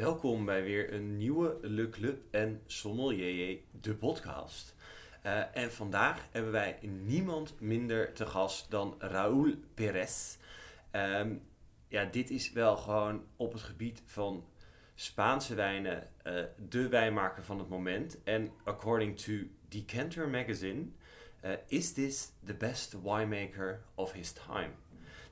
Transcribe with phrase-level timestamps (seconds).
[0.00, 4.74] Welkom bij weer een nieuwe Le Club en Sommelier, de podcast.
[5.26, 10.36] Uh, en vandaag hebben wij niemand minder te gast dan Raúl Perez.
[10.92, 11.42] Um,
[11.88, 14.44] ja, dit is wel gewoon op het gebied van
[14.94, 18.22] Spaanse wijnen uh, de wijnmaker van het moment.
[18.24, 19.32] En according to
[19.68, 20.84] Decanter Magazine
[21.44, 24.70] uh, is this the best winemaker of his time.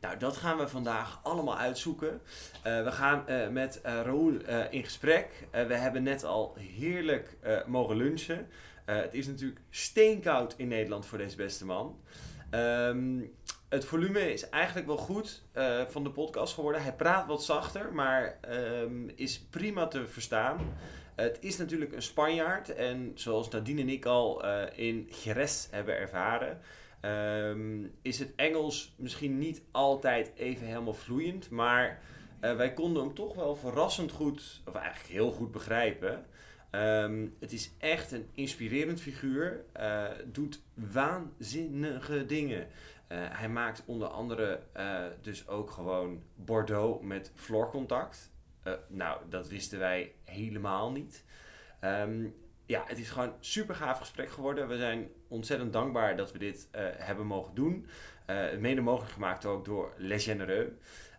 [0.01, 2.20] Nou, dat gaan we vandaag allemaal uitzoeken.
[2.66, 4.33] Uh, we gaan uh, met uh, Raoul
[4.71, 5.48] in gesprek.
[5.51, 8.48] we hebben net al heerlijk mogen lunchen.
[8.84, 12.01] het is natuurlijk steenkoud in Nederland voor deze beste man.
[12.51, 13.33] Um,
[13.69, 15.43] het volume is eigenlijk wel goed
[15.88, 16.83] van de podcast geworden.
[16.83, 20.59] Hij praat wat zachter, maar um, is prima te verstaan.
[21.15, 26.60] Het is natuurlijk een Spanjaard en zoals Nadine en ik al in Jerez hebben ervaren,
[27.02, 32.01] Um, is het Engels misschien niet altijd even helemaal vloeiend, maar
[32.40, 36.27] uh, wij konden hem toch wel verrassend goed, of eigenlijk heel goed begrijpen.
[36.71, 42.60] Um, het is echt een inspirerend figuur, uh, doet waanzinnige dingen.
[42.60, 42.68] Uh,
[43.10, 44.60] hij maakt onder andere
[45.21, 48.30] dus ook gewoon Bordeaux met vloorcontact.
[48.88, 51.24] nou, dat wisten wij helemaal niet.
[51.85, 52.35] Um,
[52.69, 54.69] ja, het is gewoon een super gaaf gesprek geworden.
[54.69, 57.87] We zijn ontzettend dankbaar dat we dit uh, hebben mogen doen.
[58.30, 60.71] Uh, mede mogelijk gemaakt ook door Les Genereux.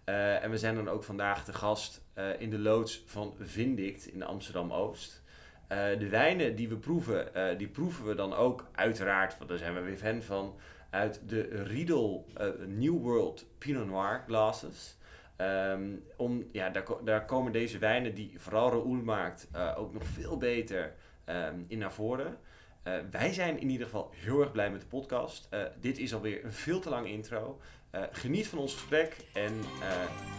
[0.05, 2.01] Uh, en we zijn dan ook vandaag de gast
[2.39, 5.23] in de loods van Vindict in Amsterdam-Oost.
[5.67, 9.81] de wijnen die we proeven, die proeven we dan ook uiteraard, want daar zijn we
[9.81, 10.55] weer fan van,
[10.89, 12.25] uit de Riedel
[12.67, 14.97] New World Pinot Noir glasses.
[15.37, 20.37] Um, om, ja, daar, daar, komen deze wijnen die vooral Raoul maakt ook nog veel
[20.37, 20.93] beter
[21.29, 22.37] um, in naar voren.
[22.83, 25.47] Uh, wij zijn in ieder geval heel erg blij met de podcast.
[25.53, 27.59] Uh, dit is alweer een veel te lang intro.
[27.95, 29.53] Uh, geniet van ons gesprek en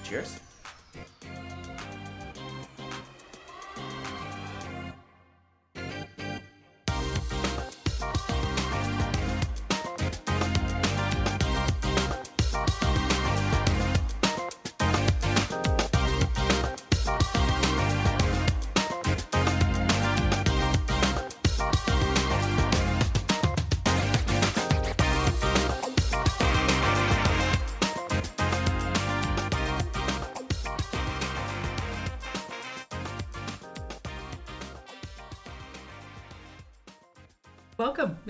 [0.02, 0.30] cheers.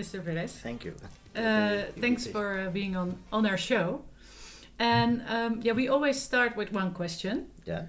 [0.01, 0.25] Mr.
[0.25, 0.53] Perez.
[0.53, 0.95] Thank you.
[1.37, 4.03] Uh, thanks for uh, being on on our show.
[4.79, 7.47] And um, yeah, we always start with one question.
[7.67, 7.83] Yeah.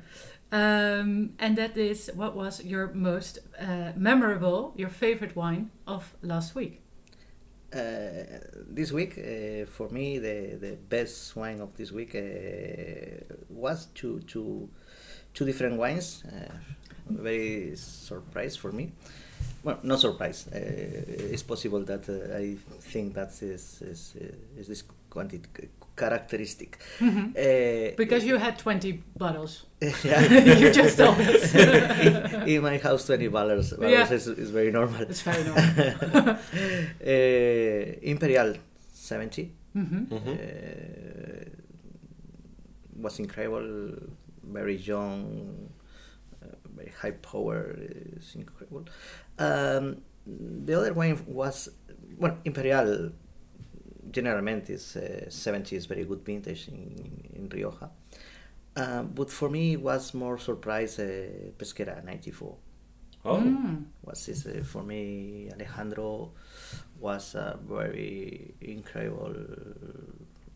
[0.52, 6.56] Um, and that is, what was your most uh, memorable, your favorite wine of last
[6.56, 6.82] week?
[7.74, 7.80] Uh,
[8.68, 14.20] this week, uh, for me, the, the best wine of this week uh, was two,
[14.28, 14.70] two,
[15.34, 16.24] two different wines.
[17.08, 18.92] very surprise for me
[19.64, 20.48] well, no surprise.
[20.48, 20.58] Uh,
[21.34, 25.42] it's possible that uh, I think that is is, uh, is this quantity
[25.96, 26.80] characteristic.
[27.00, 27.26] Mm-hmm.
[27.38, 29.66] Uh, because you had twenty bottles.
[30.04, 30.22] yeah,
[30.62, 31.56] you just told us.
[32.06, 34.12] in, in, my house, twenty bottles, bottles yeah.
[34.12, 35.02] is, is, very normal.
[35.02, 35.64] It's very normal.
[37.06, 38.56] Uh, Imperial
[38.94, 39.52] seventy.
[39.76, 40.04] Mm-hmm.
[40.16, 40.32] Mm-hmm.
[43.02, 43.94] was incredible,
[44.44, 45.70] very young,
[46.76, 47.76] very high power.
[48.18, 48.86] Is incredible.
[49.40, 51.70] Um, the other wine was
[52.18, 53.12] well Imperial.
[54.12, 57.90] Generalmente is uh, 70 is very good vintage in, in Rioja.
[58.76, 61.28] Uh, but for me, it was more surprise uh,
[61.58, 62.56] Pesquera 94.
[63.24, 63.86] Oh, mm.
[64.04, 65.50] was this uh, for me?
[65.54, 66.32] Alejandro
[67.00, 69.36] was a very incredible.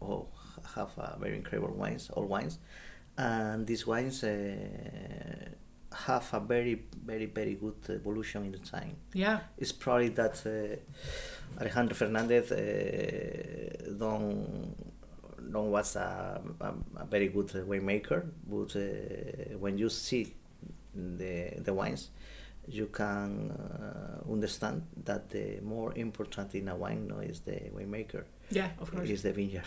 [0.01, 0.27] Oh,
[0.75, 2.59] have a very incredible wines, all wines,
[3.17, 4.55] and these wines uh,
[6.05, 8.95] have a very, very, very good evolution in the time.
[9.13, 9.39] Yeah.
[9.57, 14.75] It's probably that uh, Alejandro Fernandez uh, don't
[15.51, 20.33] don't was a, a, a very good winemaker, but uh, when you see
[20.93, 22.09] the the wines,
[22.67, 28.23] you can uh, understand that the more important in a wine no, is the winemaker.
[28.49, 29.09] Yeah, of course.
[29.09, 29.63] Is the vineyard,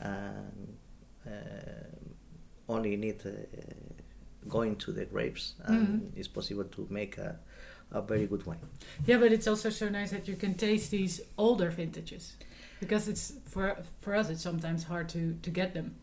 [0.00, 0.76] and
[1.26, 1.32] uh,
[2.68, 3.30] only need uh,
[4.48, 6.18] going to the grapes and Mm-hmm.
[6.18, 7.36] it's possible to make a,
[7.90, 8.58] a very good wine.
[9.06, 12.36] Yeah, but it's also so nice that you can taste these older vintages,
[12.80, 15.94] because it's for for us it's sometimes hard to to get them.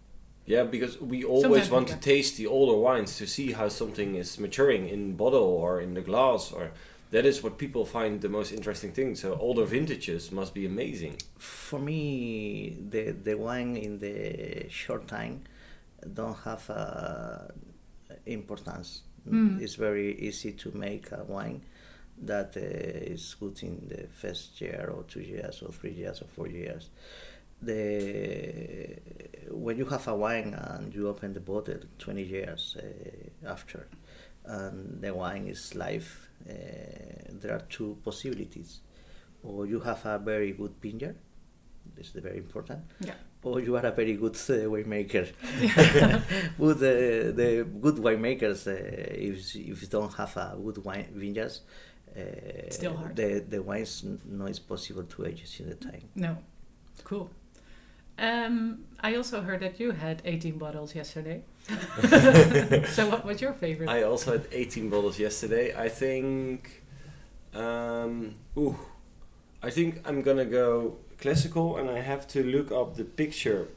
[0.46, 3.70] Yeah, because we always Sometimes we want to taste the older wines to see how
[3.70, 6.72] something is maturing in bottle or in the glass or
[7.12, 9.16] that is what people find the most interesting thing.
[9.16, 11.16] So older vintages must be amazing.
[11.38, 15.42] For me, the the wine in the short time
[16.14, 17.48] don't have uh,
[18.26, 19.04] importance.
[19.30, 19.62] Mm.
[19.62, 21.62] It's very easy to make a wine
[22.22, 26.26] that uh, is good in the first year or two years or three years or
[26.26, 26.90] four years.
[27.62, 29.00] The
[29.50, 33.88] when you have a wine and you open the bottle 20 years uh, after,
[34.46, 36.54] and the wine is live, uh,
[37.30, 38.82] there are two possibilities.
[39.44, 41.18] Or you have a very good vineyard,
[41.96, 43.14] this is very important, Yeah.
[43.44, 45.28] Or you are a very good uh, winemaker.
[46.58, 51.62] good, uh, the good winemakers, uh, if if you don't have a good wine vineyards,
[52.16, 53.16] uh, Still hard.
[53.16, 56.10] The the wines n- no is possible to age in the time.
[56.16, 56.38] No.
[57.04, 57.30] Cool.
[58.18, 61.42] Um, I also heard that you had 18 bottles yesterday.
[62.88, 63.90] so what was your favorite?
[63.90, 65.74] I also had 18 bottles yesterday.
[65.76, 66.84] I think,
[67.56, 68.78] um, ooh,
[69.64, 73.68] I think I'm gonna go classical, and I have to look up the picture.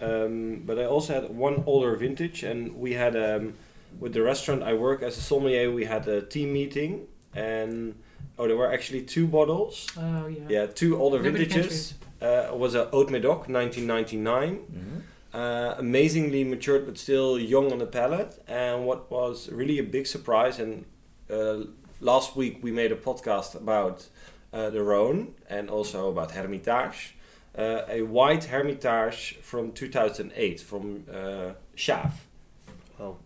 [0.00, 3.54] Um, but I also had one older vintage, and we had um,
[3.98, 5.70] with the restaurant I work as a sommelier.
[5.72, 7.94] We had a team meeting, and
[8.38, 9.86] oh, there were actually two bottles.
[9.98, 10.42] oh yeah.
[10.48, 11.94] Yeah, two older Nobody vintages.
[12.22, 15.02] Uh, it was a Haute Médoc, 1999
[15.36, 18.42] uh, amazingly matured but still young on the palate.
[18.48, 20.84] And what was really a big surprise, and
[21.30, 21.64] uh,
[22.00, 24.06] last week we made a podcast about
[24.52, 27.14] the Rhone and also about Hermitage.
[27.56, 32.12] Uh, a white Hermitage from 2008 from uh, Chave.
[33.00, 33.16] Oh,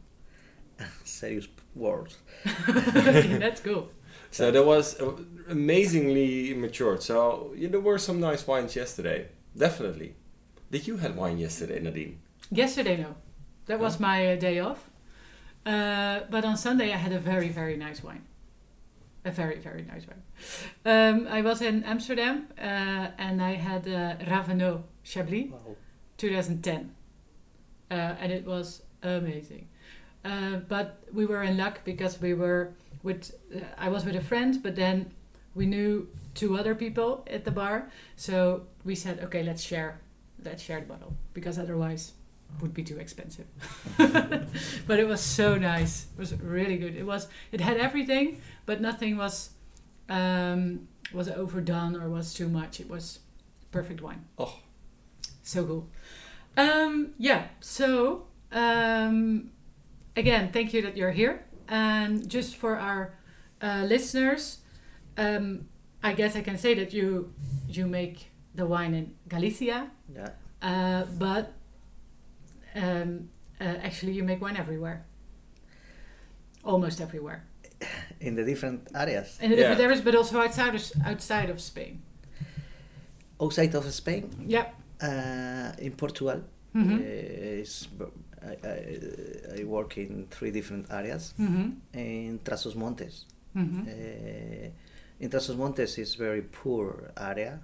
[1.04, 2.18] serious words.
[2.66, 3.90] That's cool.
[4.30, 5.12] So that was uh,
[5.48, 7.02] amazingly matured.
[7.02, 9.28] So yeah, there were some nice wines yesterday.
[9.56, 10.14] Definitely.
[10.70, 12.20] Did you have wine yesterday, Nadine?
[12.52, 13.16] Yesterday, no.
[13.66, 14.02] That was Oh.
[14.02, 14.90] my uh, day off.
[15.66, 18.22] Uh, but on Sunday, I had a very, very nice wine.
[19.24, 20.22] A very, very nice wine.
[20.86, 25.76] Um, I was in Amsterdam uh, and I had uh, Raveneau Chablis Wow.
[26.16, 26.94] 2010.
[27.90, 29.68] Uh, and it was amazing.
[30.24, 32.72] Uh, but we were in luck because we were
[33.02, 35.10] with, uh, I was with a friend, but then
[35.54, 37.90] we knew two other people at the bar.
[38.16, 40.00] So we said, okay, let's share,
[40.44, 42.12] let's share the bottle because otherwise
[42.60, 43.46] would be too expensive.
[44.86, 46.06] but it was so nice.
[46.14, 46.94] It was really good.
[46.96, 49.50] It was, it had everything, but nothing was,
[50.08, 52.80] um, was overdone or was too much.
[52.80, 53.20] It was
[53.70, 54.24] perfect wine.
[54.38, 54.58] Oh.
[55.42, 55.88] So cool.
[56.56, 59.50] Um, yeah, so um,
[60.16, 61.44] again, thank you that you're here.
[61.68, 63.14] And just for our
[63.62, 64.58] uh, listeners,
[65.16, 65.66] um,
[66.02, 67.32] I guess I can say that you
[67.68, 70.30] you make the wine in Galicia, Yeah.
[70.62, 71.52] uh, but
[72.74, 73.28] um,
[73.60, 75.04] uh, actually you make wine everywhere,
[76.64, 77.42] almost everywhere,
[78.20, 79.38] In the different areas.
[79.40, 82.02] in the different areas, but also outside of outside of Spain.
[83.40, 84.66] Outside of Spain, Yeah.
[85.02, 86.42] uh, in Portugal,
[86.74, 87.64] hmm uh,
[88.42, 91.34] I, I, I work in three different areas.
[91.36, 93.24] hmm In Trás-os-Montes.
[93.54, 94.68] hmm Uh,
[95.20, 97.60] in Trás-os-Montes is very poor area.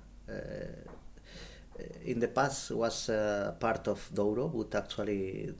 [1.79, 5.53] Uh, in the past was uh, part of Douro, but actually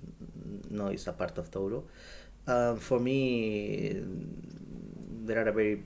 [0.71, 1.85] no, it's a part of Douro.
[2.47, 4.01] Um, for me,
[5.25, 5.83] there are a very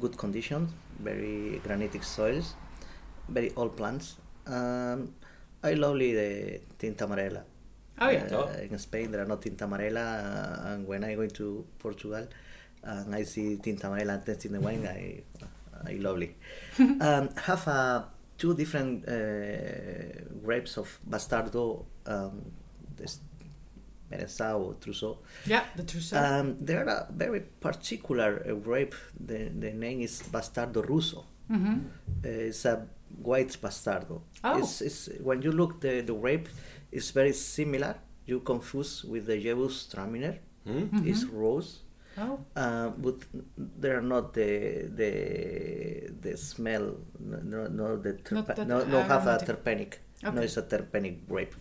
[0.00, 2.54] good conditions, very granitic soils,
[3.28, 4.16] very old plants.
[4.46, 5.14] Um,
[5.62, 7.42] I love the Tinta Amarela.
[8.00, 8.24] Oh yeah.
[8.30, 8.62] Uh, Oh.
[8.70, 10.04] In Spain, there are no Tinta Amarela,
[10.64, 12.26] uh, and when I go to Portugal
[12.82, 15.22] and I see Tinta Amarela and tasting the wine, I,
[15.86, 16.34] I lovely.
[16.78, 18.02] um, have uh,
[18.42, 19.12] two different uh,
[20.44, 22.42] grapes of Bastardo, um,
[22.96, 23.20] this
[24.10, 25.18] Merenzao or Trousseau.
[25.46, 26.16] Yeah, the Trousseau.
[26.16, 28.96] Um, there are a very particular uh, grape.
[29.28, 31.24] The, the name is Bastardo Russo.
[31.48, 31.78] Mm-hmm.
[32.24, 32.84] Uh, it's a
[33.22, 34.22] white bastardo.
[34.42, 34.58] Oh.
[34.58, 36.48] It's, it's, when you look the, the grape,
[36.90, 37.94] it's very similar.
[38.26, 40.38] You confuse with the Gewürztraminer.
[40.64, 40.88] Hmm?
[40.90, 41.06] Mhm.
[41.06, 41.82] It's rose,
[42.18, 42.38] Oh.
[42.56, 43.14] uh, but
[43.56, 46.96] they are not the the the smell.
[47.18, 48.12] No, no, the
[48.46, 49.94] that no, no have a terpenic.
[50.22, 51.54] No, it's a terpenic grape,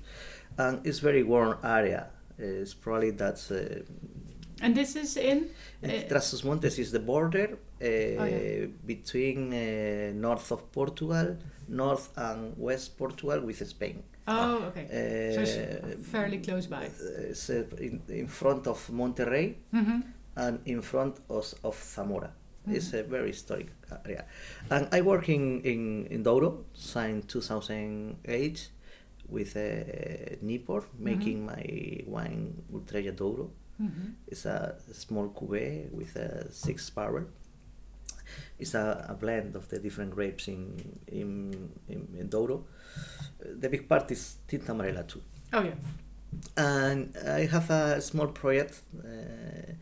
[0.58, 2.08] and it's very warm area.
[2.38, 3.51] It's probably that's.
[3.51, 3.84] Uh,
[4.63, 5.50] And this is in.
[5.84, 8.67] Uh, Trás-os-Montes is the border uh, yeah.
[8.86, 14.03] between uh, north of Portugal, north and west Portugal with Spain.
[14.27, 14.86] oh, okay.
[14.86, 16.84] Uh, so it's fairly close by.
[16.84, 20.01] It's uh, in, in front of Monterrey hmm
[20.35, 22.31] and in front of, of Zamora.
[22.67, 23.00] It's Mhm.
[23.00, 23.67] a very historic
[24.05, 24.25] area.
[24.69, 28.69] And I work in, in, in Douro since 2008
[29.29, 33.50] with uh, Niepoort, making my wine Ultreia Douro.
[33.77, 37.25] hmm It's a small cuvee with a six barrel.
[38.59, 40.75] It's a, a blend of the different grapes in
[41.07, 41.53] in,
[41.89, 42.65] in, in Douro.
[43.59, 45.21] The big part is Tinta Amarela too.
[45.53, 45.75] Oh yeah.
[46.57, 49.73] And I have a small project uh,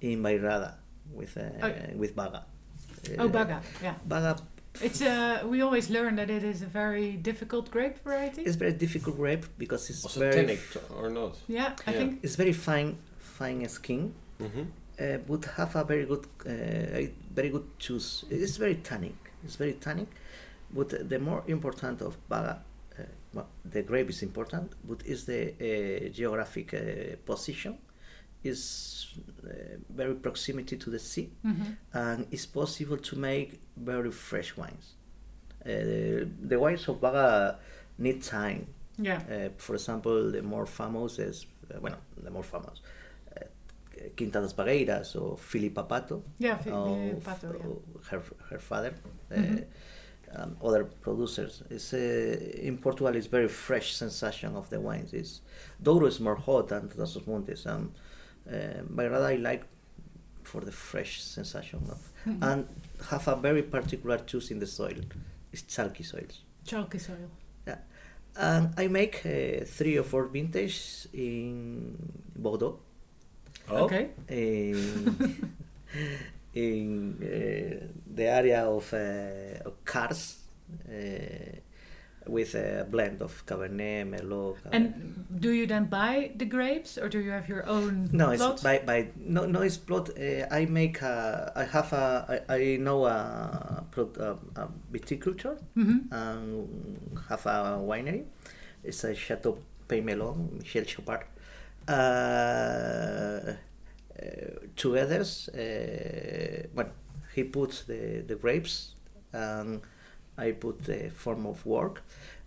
[0.00, 0.74] in Bairrada
[1.12, 1.72] with uh, Oh.
[1.98, 2.44] with Baga.
[3.18, 3.60] Oh, Baga.
[3.82, 3.94] Yeah.
[4.06, 4.36] Baga
[4.80, 8.42] It's uh, we always learn that it is a very difficult grape variety.
[8.42, 10.60] It's very difficult grape because it's Also very tannic
[11.00, 11.36] or not?
[11.48, 11.98] yeah, I Yeah.
[11.98, 12.20] think.
[12.22, 12.96] it's very fine
[13.38, 14.62] fine skin, Mm-hmm.
[15.00, 18.24] uh, but have a very good uh, very good juice.
[18.30, 19.16] It's very tannic.
[19.44, 20.08] It's very tannic,
[20.70, 22.54] but the more important of Baga.
[22.98, 23.02] Uh,
[23.34, 26.80] well, the grape is important, but is the uh, geographic uh,
[27.26, 27.78] position.
[28.44, 29.50] Is uh,
[29.90, 31.52] very proximity to the sea, hmm
[31.92, 34.94] and it's possible to make very fresh wines.
[35.66, 37.58] Uh, the wines of Baga
[37.98, 38.66] need time.
[38.96, 39.20] Yeah.
[39.28, 42.80] Uh, for example, the more famous is, uh, bueno, the more famous,
[43.36, 43.44] uh,
[44.16, 46.58] Quinta das Bageiras or Filipa Pato, Yeah.
[46.58, 48.10] fi- or the pato, yeah.
[48.10, 48.94] her, her father,
[49.34, 49.40] uh,
[50.36, 51.62] um, other producers.
[51.70, 51.98] It's, uh,
[52.62, 55.12] in Portugal, it's very fresh sensation of the wines.
[55.12, 55.40] It's,
[55.82, 57.66] Douro is more hot than Todos os Montes.
[57.66, 57.92] Um,
[58.52, 59.64] uh, rather I like
[60.42, 62.42] for the fresh sensation of, Mhm.
[62.42, 62.66] and
[63.10, 65.00] have a very particular choice in the soil.
[65.52, 66.42] It's chalky soils.
[66.64, 67.28] Chalky soil.
[67.66, 67.78] Yeah,
[68.36, 71.96] And I make uh, three or four vintages in
[72.36, 72.78] Bordeaux,
[73.70, 73.84] Oh.
[73.84, 74.10] Okay.
[74.28, 75.16] in,
[76.54, 80.38] in uh, the area of, uh, of Cars,
[80.88, 81.56] uh,
[82.28, 84.56] with a blend of Cabernet, Merlot.
[84.62, 84.72] Cabernet.
[84.72, 88.42] And do you then buy the grapes, or do you have your own no, it's
[88.42, 88.62] plot?
[88.62, 90.10] by, by no no it's plot.
[90.10, 96.12] Uh, I make a, I have a I, I know a, a, a viticulture Mhm.
[96.12, 98.24] and have a winery.
[98.84, 99.58] It's a Chateau
[99.88, 101.24] Peymelon, Michel Chopard.
[101.88, 101.92] Uh,
[103.52, 103.54] uh,
[104.76, 106.90] together, uh, well,
[107.34, 108.94] he puts the, the grapes
[109.32, 109.80] and
[110.38, 112.02] I put the form of work.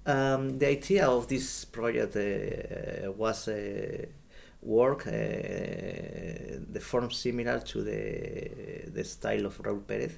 [0.05, 4.07] Um, the idea of this project uh, was a
[4.61, 5.11] work uh,
[6.71, 10.11] the form similar to the the style of Raúl Pérez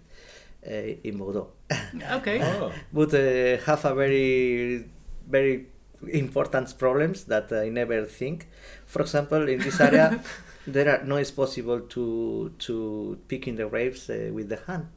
[0.67, 1.47] uh, in Bordeaux
[2.11, 2.41] Okay.
[2.41, 2.71] Oh.
[2.91, 4.85] but uh, have a very
[5.29, 5.67] very
[6.11, 8.47] important problems that I never think.
[8.85, 10.21] For example, in this area,
[10.67, 14.87] there are no it's possible to to picking the grapes uh, with the hand.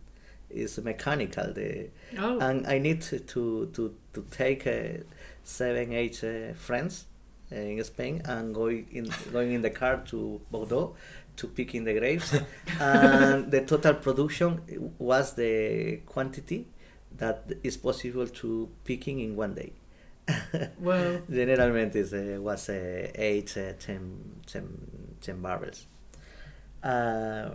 [0.50, 1.52] It's mechanical.
[1.52, 1.88] The
[2.18, 2.38] Oh.
[2.38, 3.66] and I need to to
[4.12, 5.02] to, take uh,
[5.44, 7.06] seven eight uh, friends
[7.52, 10.94] uh, in Spain and going in going in the car to Bordeaux
[11.36, 12.32] to picking the grapes
[12.80, 14.60] and the total production
[14.98, 16.66] was the quantity
[17.18, 19.72] that is possible to picking in one day.
[20.80, 21.22] Well.
[21.30, 25.86] Generalmente is, uh, was uh, 8, uh, 10, 10, 10 barrels.
[26.82, 27.50] Uh,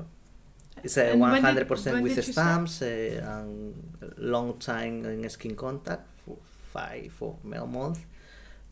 [0.83, 2.69] it's uh, And 100% when with did you start?
[2.69, 3.75] stamps uh, and
[4.17, 6.37] long time in skin contact for
[6.73, 8.01] five or more months.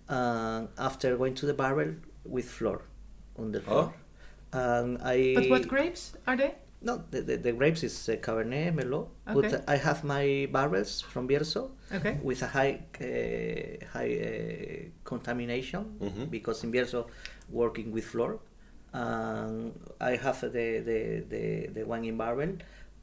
[0.08, 1.94] And after going to the barrel
[2.26, 2.82] with floor
[3.38, 3.94] on the floor.
[4.52, 6.56] And I But what grapes are they?
[6.82, 9.10] no, the, the, the grapes is uh, Cabernet, Merlot.
[9.28, 9.50] Okay.
[9.50, 12.18] But I have my barrels from Bierzo Okay.
[12.24, 16.30] with a high uh, high uh, contamination Mhm.
[16.32, 17.08] because in Bierzo
[17.50, 18.40] working with floor.
[18.94, 22.54] And I have the, the, the, the one in barrel,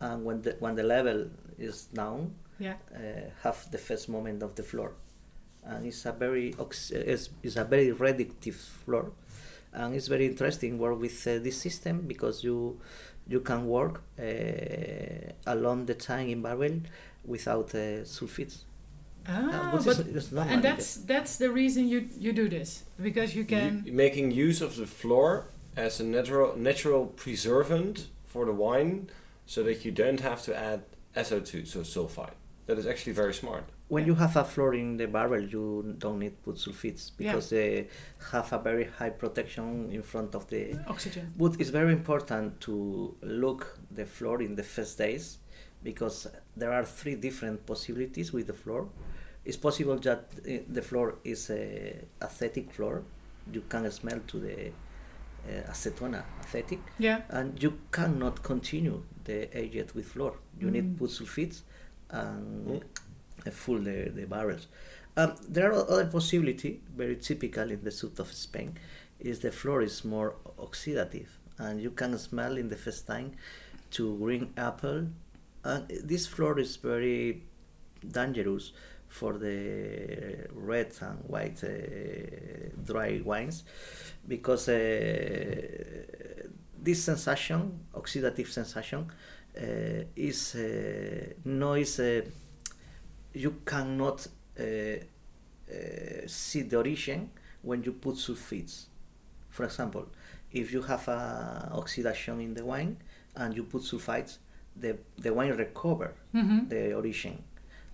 [0.00, 1.26] and when the when the level
[1.58, 2.74] is down, Yeah.
[2.94, 4.92] uh, have the first moment of the floor,
[5.64, 9.12] and it's a very ox- it's, it's a very reductive floor,
[9.72, 12.80] and it's very interesting work with uh, this system because you
[13.28, 14.24] you can work uh,
[15.46, 16.80] along the time in barrel
[17.24, 18.64] without uh, sulfites.
[19.28, 23.34] Ah, which but, is- is and that's that's the reason you you do this because
[23.36, 23.82] you can.
[23.86, 29.08] You- making use of the floor as a natural natural preservant for the wine,
[29.46, 30.82] so that you don't have to add
[31.14, 32.34] SO2, so sulfide.
[32.66, 33.64] That is actually very smart.
[33.88, 34.08] When Yeah.
[34.08, 37.86] you have a floor in the barrel, you don't need put sulfites because they
[38.32, 41.32] have a very high protection in front of the Oxygen.
[41.38, 45.38] But it's very important to look the floor in the first days
[45.84, 48.88] because there are three different possibilities with the floor.
[49.44, 51.62] It's possible that uh, the floor is a
[52.20, 53.04] acetic floor.
[53.52, 54.72] You can smell to the
[55.68, 57.22] acetona, acetic, Yeah.
[57.28, 60.34] and you cannot continue the agent with floor.
[60.60, 60.98] You need Mm.
[60.98, 61.62] put sulfites
[62.10, 62.82] and Mm.
[63.46, 64.66] uh, full the, the barrels.
[65.16, 68.74] Um, there are other possibility, very typical in the south of Spain,
[69.18, 73.32] is the floor is more oxidative, and you can smell in the first time
[73.92, 75.08] to green apple.
[75.64, 77.42] And this floor is very
[78.06, 78.72] dangerous
[79.18, 81.70] for the red and white uh,
[82.84, 83.64] dry wines
[84.28, 84.76] because uh,
[86.86, 87.60] this sensation,
[87.94, 89.06] oxidative sensation,
[89.56, 89.60] uh,
[90.14, 90.54] is
[91.44, 92.00] noise.
[93.32, 94.26] You cannot
[96.26, 97.30] see the origin
[97.62, 98.86] when you put sulfites.
[99.50, 100.06] For example,
[100.52, 102.96] if you have a oxidation in the wine
[103.34, 104.38] and you put sulfites,
[104.76, 106.68] the, the wine recover Mhm.
[106.68, 107.42] the origin.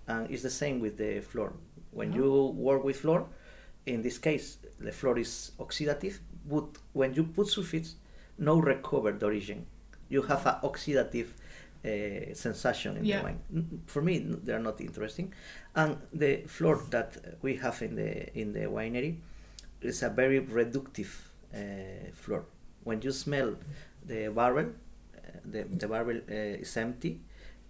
[0.07, 1.53] And it's the same with the floor.
[1.91, 2.15] When Oh.
[2.17, 3.27] you work with floor,
[3.85, 6.19] in this case, the floor is oxidative,
[6.49, 7.93] but when you put sulfites,
[8.37, 9.65] no recovered origin.
[10.09, 11.27] You have an oxidative
[11.85, 13.17] uh, sensation in Yeah.
[13.19, 13.81] the wine.
[13.87, 15.33] For me, they are not interesting.
[15.75, 19.17] And the floor that we have in the in the winery
[19.81, 21.11] is a very reductive
[21.53, 22.45] uh, floor.
[22.85, 23.55] When you smell
[24.05, 27.19] the barrel, uh, the, the barrel uh, is empty,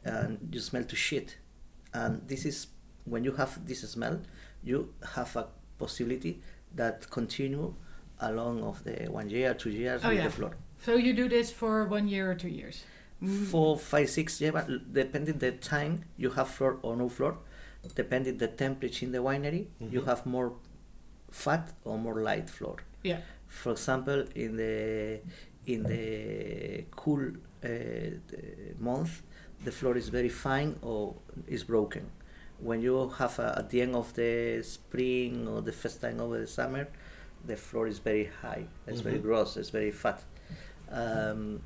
[0.04, 1.38] and you smell to shit.
[1.94, 2.68] And this is
[3.06, 4.20] when you have this smell,
[4.64, 5.48] you have a
[5.78, 6.42] possibility
[6.76, 7.74] that continue
[8.20, 10.24] along of the one year, two years Oh, with yeah.
[10.26, 10.52] the floor.
[10.82, 12.84] So you do this for one year or two years?
[13.22, 13.46] Mm.
[13.46, 17.38] Four, five, six years, but depending the time you have floor or no floor,
[17.96, 20.06] depending the temperature in the winery, you Mhm.
[20.06, 20.54] have more
[21.32, 22.78] fat or more light floor.
[23.04, 23.20] Yeah.
[23.48, 25.20] For example, in the
[25.66, 27.24] in the cool
[27.64, 27.68] uh,
[28.32, 29.22] the month,
[29.64, 31.16] the floor is very fine or
[31.48, 32.10] is broken.
[32.60, 36.40] When you have a, at the end of the spring or the first time over
[36.40, 36.88] the summer,
[37.46, 38.66] the floor is very high.
[38.88, 39.24] It's very Mhm.
[39.24, 39.58] gross.
[39.58, 40.24] It's very fat.
[40.90, 41.62] Um,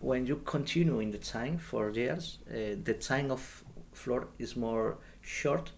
[0.00, 4.98] when you continue in the time for years, uh, the time of floor is more
[5.20, 5.72] short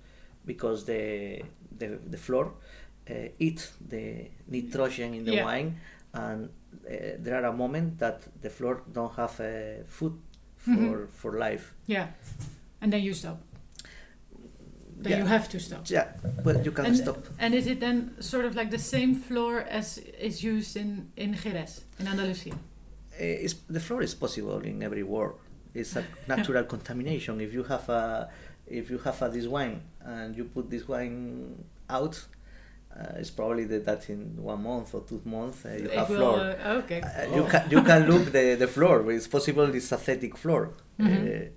[0.46, 1.42] because the
[1.78, 2.52] the, the floor
[3.10, 5.44] uh, eat the nitrogen in the Yeah.
[5.44, 5.76] wine
[6.12, 6.48] and
[6.86, 10.12] uh, there are a moment that the floor don't have uh, food
[10.64, 11.08] for Mhm.
[11.10, 11.74] for life.
[11.86, 12.06] Yeah.
[12.80, 13.38] And then you stop.
[15.02, 15.18] Then Yeah.
[15.22, 15.90] you have to stop.
[15.90, 16.08] Yeah,
[16.44, 17.18] but you can and, stop.
[17.38, 21.34] And is it then sort of like the same floor as is used in, in
[21.34, 22.52] Jerez, in Andalusia?
[22.52, 25.38] Uh, it's, the floor is possible in every world.
[25.74, 27.40] It's a natural contamination.
[27.40, 28.28] If you have a
[28.66, 32.14] if you have a, this wine and you put this wine out,
[32.98, 36.08] uh, it's probably that, that in one month or two months uh, you It have
[36.10, 36.38] will, floor.
[36.40, 37.00] uh, okay.
[37.00, 39.10] Uh, you can you can look the, the floor.
[39.12, 40.70] It's possible it's aesthetic floor.
[40.98, 41.06] Mhm.
[41.06, 41.48] Uh,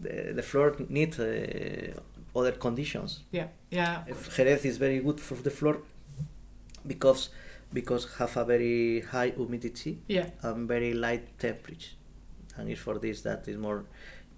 [0.00, 3.20] the, the floor need uh, other conditions.
[3.30, 3.48] Yeah.
[3.70, 4.02] Yeah.
[4.08, 5.76] If Jerez is very good for the floor
[6.86, 7.30] because
[7.72, 10.26] because have a very high humidity Yeah.
[10.42, 11.96] and very light temperature,
[12.56, 13.84] and it's for this that is more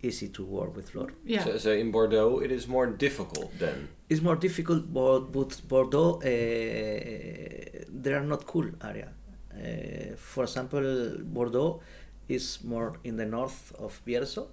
[0.03, 1.09] easy to work with floor.
[1.25, 1.45] Yeah.
[1.45, 3.89] So, so in Bordeaux, it is more difficult then.
[4.09, 9.09] It's more difficult, but, but Bordeaux, uh, there are not cool area.
[9.53, 11.81] Uh, for example, Bordeaux
[12.29, 14.47] is more in the north of Bierzo,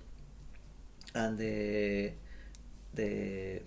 [1.13, 2.11] and the
[2.95, 3.59] the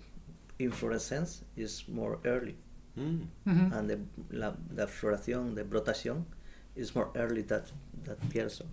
[0.59, 2.55] inflorescence is more early,
[2.95, 3.21] Hmm.
[3.45, 3.71] Mhm.
[3.77, 3.99] and the
[4.31, 6.25] la, the floración, the brotación,
[6.75, 7.71] is more early that
[8.05, 8.65] that Bierzo.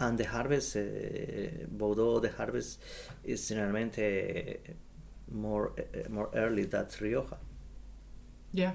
[0.00, 0.80] And the harvest, uh,
[1.70, 2.80] Bordeaux, the harvest
[3.24, 4.60] is generalmente
[5.32, 7.38] more uh, more early than Rioja.
[8.52, 8.72] Yeah.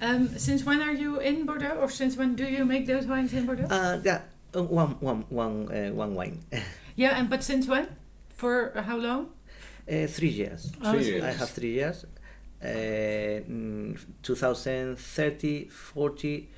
[0.00, 3.32] Um, since when are you in Bordeaux, or since when do you make those wines
[3.32, 3.66] in Bordeaux?
[3.68, 4.22] Uh, yeah,
[4.54, 6.44] uh, one, one, one, uh, one wine.
[6.96, 7.88] yeah, and but since when?
[8.36, 9.30] For how long?
[9.90, 10.72] uh, three years.
[10.82, 11.24] Oh, Three three years.
[11.24, 12.04] I have three years.
[12.62, 12.66] Uh,
[13.48, 16.48] mm, 2030, 40,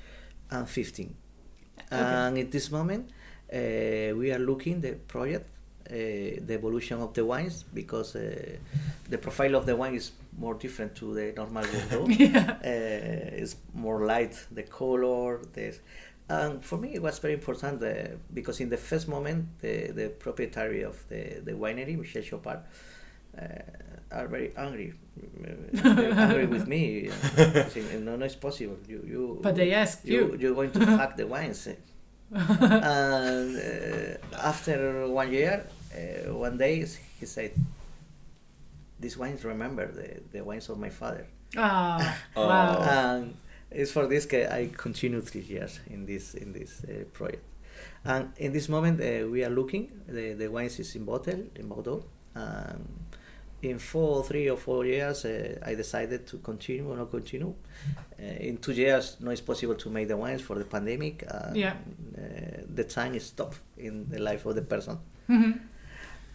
[0.51, 1.15] and 15.
[1.91, 3.09] And at this moment,
[3.53, 5.60] uh, we are looking the project, uh,
[5.91, 8.57] the evolution of the wines, because uh,
[9.09, 12.07] the profile of the wine is more different to the normal Bordeaux.
[12.09, 12.57] yeah.
[12.63, 15.79] uh, it's more light the color this
[16.29, 20.09] and for me it was very important uh, because in the first moment the, the
[20.09, 22.59] proprietary of the, the winery michel chopard
[23.37, 23.43] uh,
[24.11, 24.93] are very angry
[25.83, 30.05] uh, angry with me uh, saying, no no it's possible you you But they asked
[30.05, 30.37] you you.
[30.39, 31.75] you're going to fuck the wines eh?"
[32.33, 36.85] and uh, after one year uh, one day
[37.19, 37.51] he said
[38.99, 41.25] these wines remember the, the wines of my father
[41.57, 42.15] Oh.
[42.35, 42.81] wow.
[42.81, 43.35] and
[43.71, 47.43] it's for this that I continue three years in this in this uh, project.
[48.05, 49.91] And in this moment, uh, we are looking.
[50.07, 52.03] The the wines is in bottle in Bordeaux.
[52.35, 52.87] And
[53.61, 57.53] in four, three or four years, uh, I decided to continue or not continue.
[58.19, 61.23] Uh, in two years, no, it's possible to make the wines for the pandemic.
[61.27, 61.73] And, Yeah.
[62.17, 64.97] Uh, the time is stopped in the life of the person.
[65.29, 65.59] Mhm.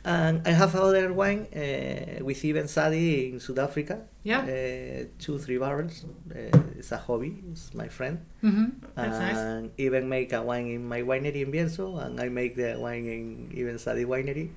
[0.06, 4.02] And I have other wine uh, with Eben Sadie in South Africa.
[4.22, 4.42] Yeah.
[4.46, 6.04] Uh, two, three barrels.
[6.30, 7.42] Uh, it's a hobby.
[7.50, 8.20] It's my friend.
[8.42, 8.70] Mhm.
[8.94, 9.36] That's nice.
[9.36, 13.04] and Eben make a wine in my winery in Bierzo, and I make the wine
[13.06, 14.50] in Eben Sadie winery.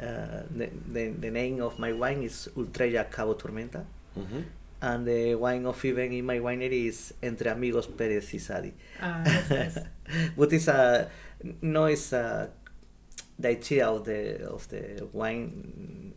[0.00, 3.84] Uh, the, the, the name of my wine is Ultreia Cabo Tormenta,
[4.16, 4.44] Mhm.
[4.80, 8.72] and the wine of Eben in my winery is Entre Amigos Pérez y Sadie.
[9.02, 9.78] Ah, that's nice.
[10.38, 11.10] but it's a
[11.60, 12.48] no, it's a
[13.40, 16.12] the idea of the of the wine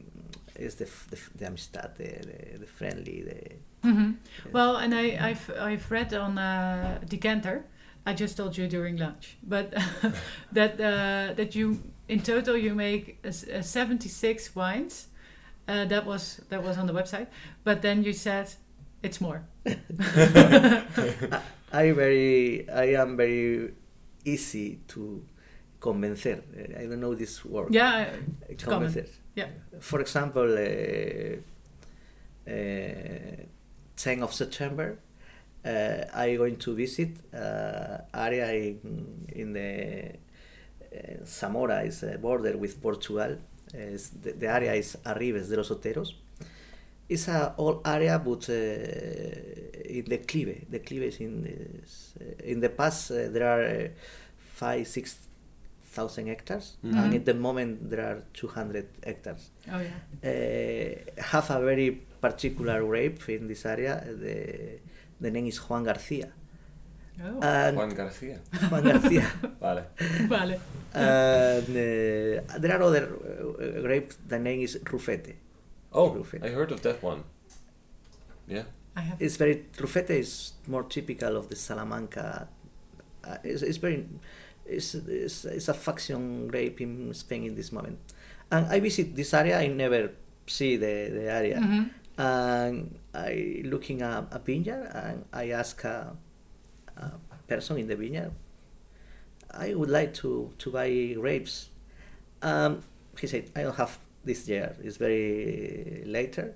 [0.55, 4.11] is the the, the amistad, the, the, the friendly, the hmm
[4.51, 7.65] Well, and I, I've I've read on uh, Decanter.
[8.05, 9.73] I just told you during lunch, but
[10.51, 15.07] that uh, that you in total you make a, a 76 wines.
[15.65, 17.27] Uh, that was that was on the website,
[17.63, 18.49] but then you said
[19.01, 19.45] it's more.
[21.71, 23.73] I very I am very
[24.25, 25.23] easy to
[25.83, 26.41] convencer.
[26.55, 27.73] Uh, I don't know this word.
[27.73, 28.09] Yeah,
[28.57, 28.89] common.
[28.89, 29.07] convencer.
[29.35, 29.49] Yeah.
[29.79, 31.35] For example, uh,
[32.49, 33.45] uh,
[33.95, 34.97] 10 of September,
[35.65, 40.19] uh, I going to visit uh, area in, in the
[41.25, 43.37] Zamora is a border with Portugal.
[43.71, 46.13] The, the area is Arribes de los Oteros.
[47.09, 50.69] It's a old area, but in declive.
[50.69, 51.81] Declive is in
[52.21, 53.89] uh, in the past there are
[54.53, 55.17] five six
[55.95, 56.97] thousand hectares, Mhm.
[57.03, 59.43] and at the moment there are two hundred hectares.
[59.75, 59.99] Oh yeah.
[60.29, 61.89] Uh, have a very
[62.25, 63.93] particular grape in this area.
[64.23, 64.35] The
[65.23, 66.29] the name is Juan Garcia.
[67.23, 67.39] Oh.
[67.41, 68.37] And Juan Garcia.
[68.71, 69.25] Juan Garcia.
[69.61, 69.83] Vale.
[70.33, 70.57] vale.
[70.95, 74.17] and uh, there are other uh, grapes.
[74.27, 75.33] The name is Rufete.
[75.91, 76.43] Oh, Rufete.
[76.45, 77.21] I heard of that one.
[78.47, 78.63] Yeah.
[78.95, 79.21] I have.
[79.21, 82.47] It's very Rufete is more typical of the Salamanca.
[83.23, 84.05] Uh, it's, it's very
[84.65, 87.99] it's, it's, it's a faction grape in Spain in this moment.
[88.51, 89.59] And I visit this area.
[89.59, 90.11] I never
[90.47, 91.57] see the, the area.
[91.59, 91.89] Mhm.
[92.17, 96.15] And I looking at a vineyard and I ask a,
[96.97, 97.11] a
[97.47, 98.31] person in the vineyard.
[99.51, 101.69] I would like to to buy grapes.
[102.41, 102.83] Um,
[103.19, 104.75] he said, I don't have this year.
[104.83, 106.53] It's very later.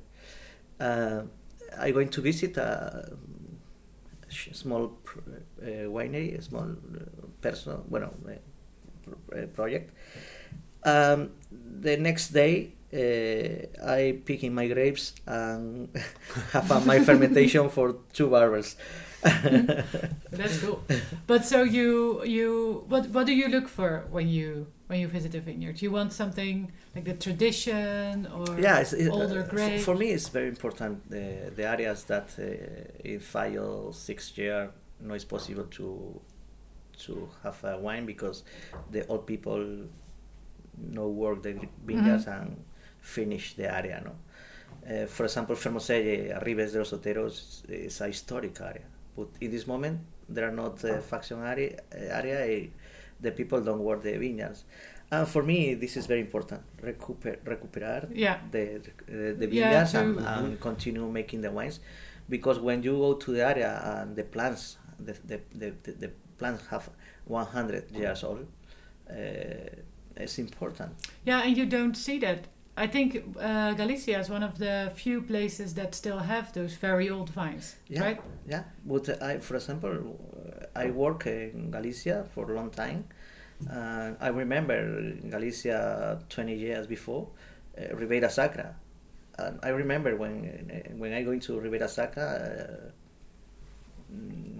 [0.80, 1.22] Uh,
[1.78, 3.27] I'm going to visit a sh-
[4.30, 4.98] small
[5.62, 9.94] uh, winery, small uh, personal, bueno, uh, uh, project.
[10.84, 15.90] Um, the next day, uh, I picking my grapes and
[16.52, 18.76] have uh, my fermentation for two barrels.
[19.24, 20.84] That's cool.
[21.26, 25.36] But so you you what what do you look for when you when you visit
[25.36, 25.82] a vineyard?
[25.82, 29.82] You want something like the tradition or yeah, it's, it, older uh, for, grape?
[29.82, 32.44] for me it's very important the the areas that uh,
[33.04, 34.72] in five or six year
[35.02, 36.20] no it's possible to
[37.06, 38.44] to have a wine because
[38.92, 39.64] the old people
[40.78, 41.54] no work the
[41.86, 42.42] vineyards Mm-hmm.
[42.42, 42.64] and
[43.02, 44.14] finish the area no
[44.94, 48.84] uh, for example Fermoselle Arribes de los Oteros is a historic area
[49.16, 52.68] but in this moment there are not uh, faction area area eh,
[53.22, 54.64] the people don't work the vineyards
[55.12, 58.38] and for me this is very important recuper recuperar Yeah.
[58.52, 61.80] the uh, the vineyards to- and, and continue making the wines
[62.30, 66.10] because when you go to the area and the plants the the, the, the, the
[66.38, 66.90] plants have
[67.26, 68.46] 100 years old
[69.10, 69.14] uh,
[70.16, 70.92] it's important
[71.26, 72.48] Yeah, and you don't see that.
[72.78, 77.10] I think uh, Galicia is one of the few places that still have those very
[77.10, 78.04] old vines, Yeah.
[78.04, 78.20] right?
[78.48, 83.06] yeah but uh, I for example uh, I work in Galicia for a long time
[83.70, 87.28] and I remember in Galicia 20 years before
[87.78, 88.76] uh, Ribeira Sacra
[89.40, 90.34] and I remember when
[90.72, 92.92] uh, when I go into Ribeira Sacra uh,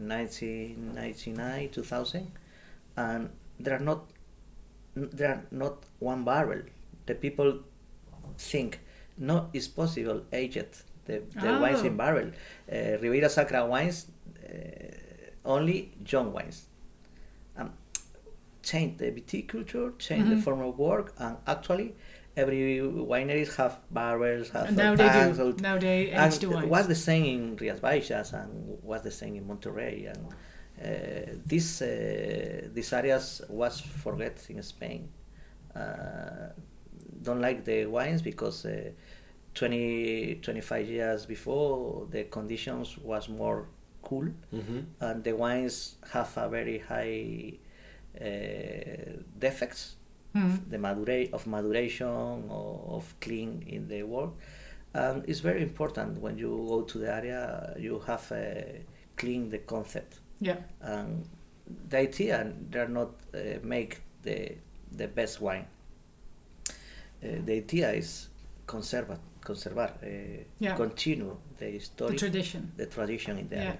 [0.08, 2.32] 1999 2000
[2.98, 4.10] and there are not
[4.96, 6.62] there are not one barrel
[7.06, 7.60] the people
[8.38, 8.80] think
[9.18, 10.68] no it's possible aged
[11.06, 11.86] the, the wines Oh.
[11.88, 12.30] in barrel
[12.72, 14.08] uh, Ribeira Sacra wines
[14.48, 14.50] uh,
[15.46, 16.66] only young wines
[17.58, 17.72] um,
[18.64, 20.44] change the viticulture change the Mhm.
[20.44, 21.96] form of work and actually
[22.36, 22.80] every
[23.14, 25.44] wineries have barrels have now they tanks, do.
[25.46, 26.68] all- Now they age the wines.
[26.70, 31.82] what's the same in Rias Baixas and what's the same in Monterrey and uh, these
[31.82, 35.10] uh, these areas was forget in Spain.
[35.76, 36.50] Uh,
[37.28, 38.92] don't like the wines because uh,
[39.54, 43.66] 20, 25 years before the conditions was more
[44.02, 44.80] cool Mm-hmm.
[45.02, 47.58] and the wines have a very high
[48.22, 49.96] uh, defects
[50.36, 50.70] Mhm.
[50.70, 54.34] the madura- of maduration or of clean in the world.
[54.94, 58.80] And it's very important when you go to the area, you have uh,
[59.16, 60.20] clean the concept.
[60.40, 60.58] Yeah.
[60.82, 61.26] And
[61.90, 64.56] the idea, they're not uh, make the
[64.98, 65.66] the best wine.
[67.24, 68.30] Uh, the idea is
[68.68, 70.76] conserva, conservar, uh, Yeah.
[70.76, 72.72] continue the The tradition.
[72.78, 73.64] the tradition in the Yeah.
[73.64, 73.80] area,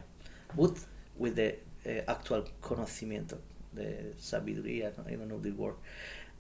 [0.56, 0.78] but
[1.18, 3.38] with the uh, actual conocimiento,
[3.74, 5.76] the sabiduría, I don't know the word,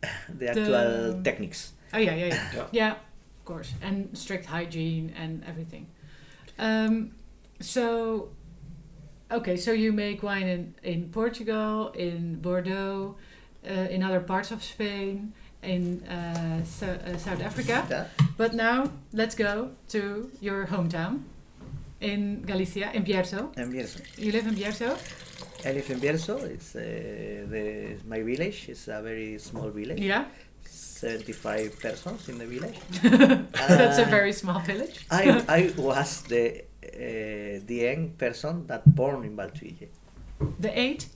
[0.39, 1.73] the actual The- techniques.
[1.93, 2.51] Oh yeah, yeah, yeah.
[2.55, 2.67] Yeah.
[2.71, 2.91] yeah,
[3.37, 5.85] of course, and strict hygiene and everything.
[6.59, 7.11] Um,
[7.59, 8.29] so,
[9.31, 13.15] okay, so you make wine in in Portugal, in Bordeaux,
[13.65, 15.33] uh, in other parts of Spain,
[15.67, 17.85] in uh, so, uh, South Africa.
[17.89, 18.05] Yeah.
[18.37, 21.23] But now let's go to your hometown
[22.01, 23.51] in Galicia, in Bierzo.
[23.57, 23.99] And Bierzo.
[24.17, 24.97] You live in Bierzo?
[25.65, 26.35] I live in Bierzo.
[26.43, 26.79] It's uh,
[27.51, 28.69] the my village.
[28.69, 29.99] It's a very small village.
[29.99, 30.25] Yeah.
[30.65, 32.77] 75 persons in the village.
[33.03, 35.05] That's a Uh, very small village.
[35.11, 39.87] I, I was the uh, the young person that born in Valtuille.
[40.59, 41.07] the eight?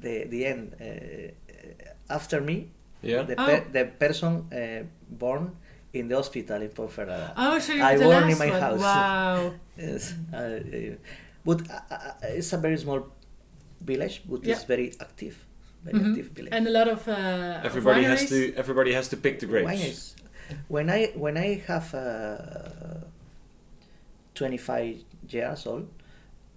[0.00, 2.68] The the end uh, after me,
[3.04, 3.22] Yeah.
[3.22, 3.46] the, Oh.
[3.46, 5.56] per, the person uh, born
[5.92, 7.32] in the hospital in Ponferrada.
[7.36, 8.60] Oh, so you're I the born in my one.
[8.60, 8.80] house.
[8.80, 9.52] Wow.
[9.76, 10.60] Yes, uh,
[11.44, 13.00] but uh, uh, it's a very small
[13.80, 14.52] village, but Yeah.
[14.54, 15.36] it's very active,
[15.84, 16.08] very Mhm.
[16.10, 16.52] active village.
[16.56, 18.54] And a lot of uh, Everybody has to.
[18.56, 19.70] Everybody has to pick the grapes.
[19.70, 20.14] Wineries.
[20.68, 23.00] When I when I have uh,
[24.34, 25.88] 25 years old,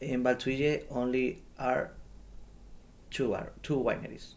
[0.02, 1.92] in Valtuille only are
[3.10, 4.36] two are two wineries,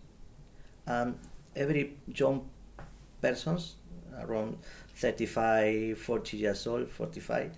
[0.86, 1.14] and
[1.56, 2.48] every young
[3.20, 3.76] persons
[4.20, 4.58] around
[4.94, 7.52] 35, 40 years old, 45.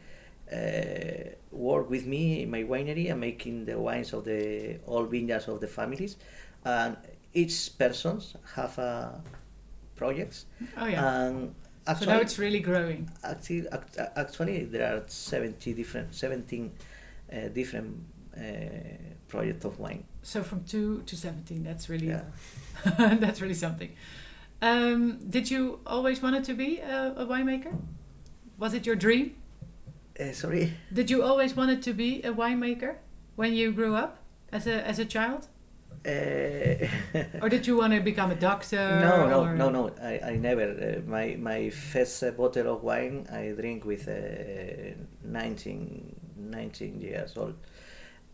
[0.53, 5.49] Uh, work with me in my winery and making the wines of the all vineyards
[5.49, 6.17] of the families,
[6.65, 6.97] and
[7.33, 9.23] each persons have a
[9.97, 11.27] projects Oh yeah.
[11.27, 11.55] and
[11.93, 13.11] so actually, now it's really growing.
[13.25, 13.67] actually,
[14.17, 16.73] actually, there are 70 different, 17
[17.33, 17.97] uh, different
[18.37, 18.41] uh,
[19.33, 20.05] projects of wine.
[20.23, 22.25] So from two to seventeen, that's really Yeah.
[23.25, 23.91] that's really something.
[24.71, 27.73] Um, did you always wanted to be a, a winemaker?
[28.59, 29.27] Was it your dream?
[30.21, 30.73] Uh, sorry.
[30.93, 32.93] Did you always wanted to be a winemaker
[33.37, 34.13] when you grew up
[34.53, 35.43] as a as a child,
[36.05, 36.87] Uh,
[37.43, 38.85] or did you want to become a doctor?
[39.09, 39.83] no, no, or- no, no.
[40.13, 40.67] I, I never.
[40.87, 47.55] Uh, my my first bottle of wine I drink with uh, 19, 19 years old.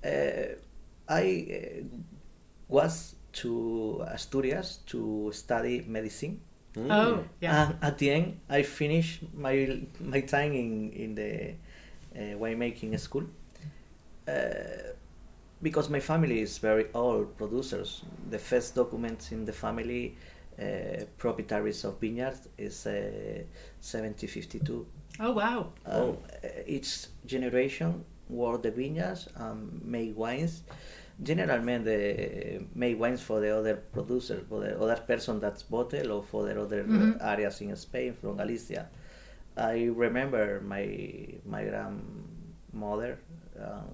[0.04, 0.54] Uh,
[1.08, 1.84] I uh,
[2.68, 6.40] was to Asturias to study medicine.
[6.74, 6.90] Mm.
[6.90, 7.66] Oh, yeah.
[7.68, 11.54] And at the end, I finished my my time in in the
[12.16, 13.24] uh, winemaking school
[14.26, 14.92] uh,
[15.62, 18.02] because my family is very old producers.
[18.30, 20.16] The first documents in the family,
[20.58, 23.42] uh, proprietaries of vineyards, is uh,
[23.80, 24.86] 1752.
[25.20, 25.72] oh wow.
[25.86, 26.18] Um, Oh.
[26.66, 30.62] Each generation work the vineyards and make wines.
[31.22, 36.22] Generally, they make wines for the other producers, for the other person that's bottle or
[36.22, 37.18] for the other Mhm.
[37.20, 38.88] areas in Spain, from Galicia.
[39.57, 40.85] I remember my
[41.44, 43.18] my grandmother.
[43.59, 43.90] Um,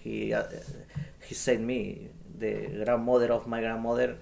[0.00, 0.44] he uh,
[1.28, 4.16] he said me the grandmother of my grandmother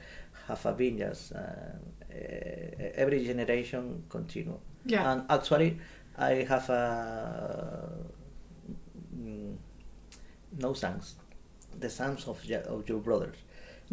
[0.48, 1.30] have a vineyards.
[1.32, 1.78] Uh,
[2.10, 4.58] uh, every generation continue.
[4.84, 5.12] Yeah.
[5.12, 5.78] And actually,
[6.18, 7.88] I have a
[9.16, 9.56] mm,
[10.58, 11.16] no sons,
[11.84, 13.36] the sons of your, of your brothers.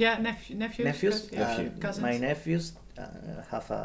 [0.04, 0.86] yeah, nephew, nephews.
[0.92, 2.04] nephews, cous- yeah, uh, cousins.
[2.10, 2.66] my nephews
[2.98, 3.04] uh,
[3.54, 3.84] have a,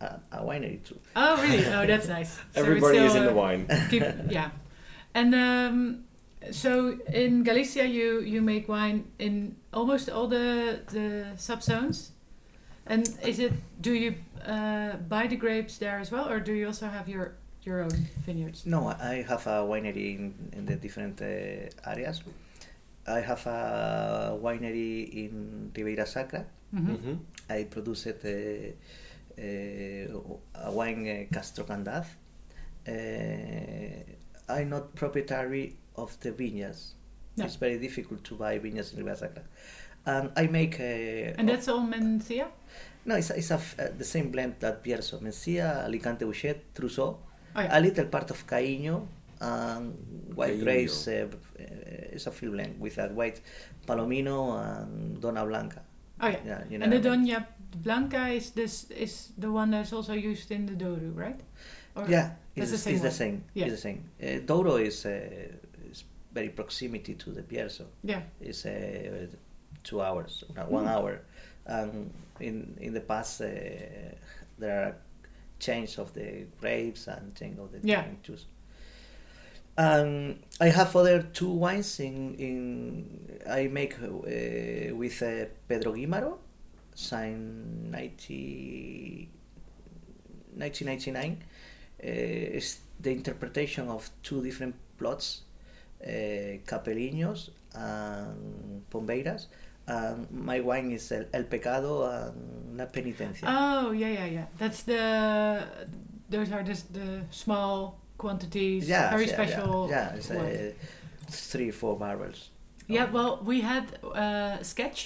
[0.00, 0.06] a
[0.38, 0.98] a winery too.
[1.16, 1.64] Oh really?
[1.76, 2.32] Oh, that's nice.
[2.34, 3.62] So it's Everybody is still, in the uh, wine.
[3.90, 4.04] keep,
[4.38, 4.50] yeah
[5.20, 6.04] and um,
[6.62, 6.70] so
[7.22, 9.34] in galicia you you make wine in
[9.72, 11.06] almost all the the
[11.48, 12.10] subzones
[12.86, 14.10] and is it do you
[14.46, 17.26] uh, buy the grapes there as well or do you also have your
[17.66, 18.80] your own vineyards No,
[19.12, 22.22] I have a winery in, in the different uh, areas.
[23.18, 26.44] I have a winery in Ribeira Sacra.
[26.72, 26.96] Mhm.
[26.96, 27.18] Mhm.
[27.48, 28.28] I produced uh,
[29.38, 32.06] uh, a wine uh, Castro Candaz.
[32.86, 34.02] Uh,
[34.48, 36.94] I'm not proprietary of the vineyards.
[37.36, 37.44] No.
[37.44, 39.42] It's very difficult to buy vineyards in Ribeira Sacra.
[40.06, 42.46] And I make uh, and that's all mencia
[43.04, 46.56] no, it's, a, it's a f- uh, the same blend that Bierzo, Mencia, Alicante Bouschet,
[46.74, 47.18] Trousseau,
[47.56, 49.06] oh yeah a little part of Caíño,
[49.40, 49.94] and
[50.34, 50.62] white Caíño.
[50.64, 51.08] grapes.
[51.08, 51.62] Uh, uh,
[52.12, 53.40] it's a field blend with a white
[53.86, 55.82] Palomino and Dona Blanca.
[56.20, 56.84] oh yeah Yeah, you know.
[56.84, 57.46] and the doña
[57.82, 61.40] blanca is this is the one that's also used in the Douro right
[61.96, 63.44] or Yeah, it's, the it's same the same.
[63.54, 63.66] Yeah.
[63.66, 64.00] It's the same.
[64.22, 65.10] Uh, Douro is, uh,
[65.90, 67.84] is very proximity to the Bierzo.
[68.04, 69.26] yeah It's uh,
[69.82, 70.94] two hours, uh, one Mm.
[70.94, 71.20] hour.
[71.66, 73.46] And in in the past, uh,
[74.58, 74.94] there are
[75.58, 77.96] change of the grapes and change of the Yeah.
[78.02, 78.46] different juice.
[79.80, 86.36] Um, I have other two wines in in I make uh, with uh, Pedro Guimaro,
[86.94, 89.30] signed 90,
[90.54, 91.38] 1999.
[91.40, 92.06] Uh,
[92.56, 95.44] it's the interpretation of two different plots,
[96.04, 99.46] uh, Capeliños and Pombeiras.
[99.86, 103.48] And my wine is El, El Pecado and La Penitencia.
[103.48, 104.46] Oh yeah, yeah, yeah.
[104.58, 105.64] That's the
[106.28, 109.72] those are just the small quantities, yeah, very yeah, special.
[109.90, 110.56] Yeah, yeah it's wines.
[110.58, 110.72] uh,
[111.52, 112.40] three, four barrels.
[112.96, 115.00] Yeah, well, we had uh, sketch.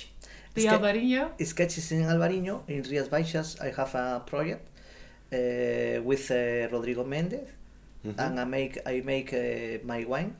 [0.55, 1.23] The Ska- Albarino?
[1.53, 2.55] sketches in Albarino.
[2.69, 4.65] In Rias Baixas, I have a project
[5.33, 7.49] uh, with uh, Rodrigo Mendez,
[8.05, 8.19] Mhm.
[8.25, 10.33] and I make I make uh, my wine.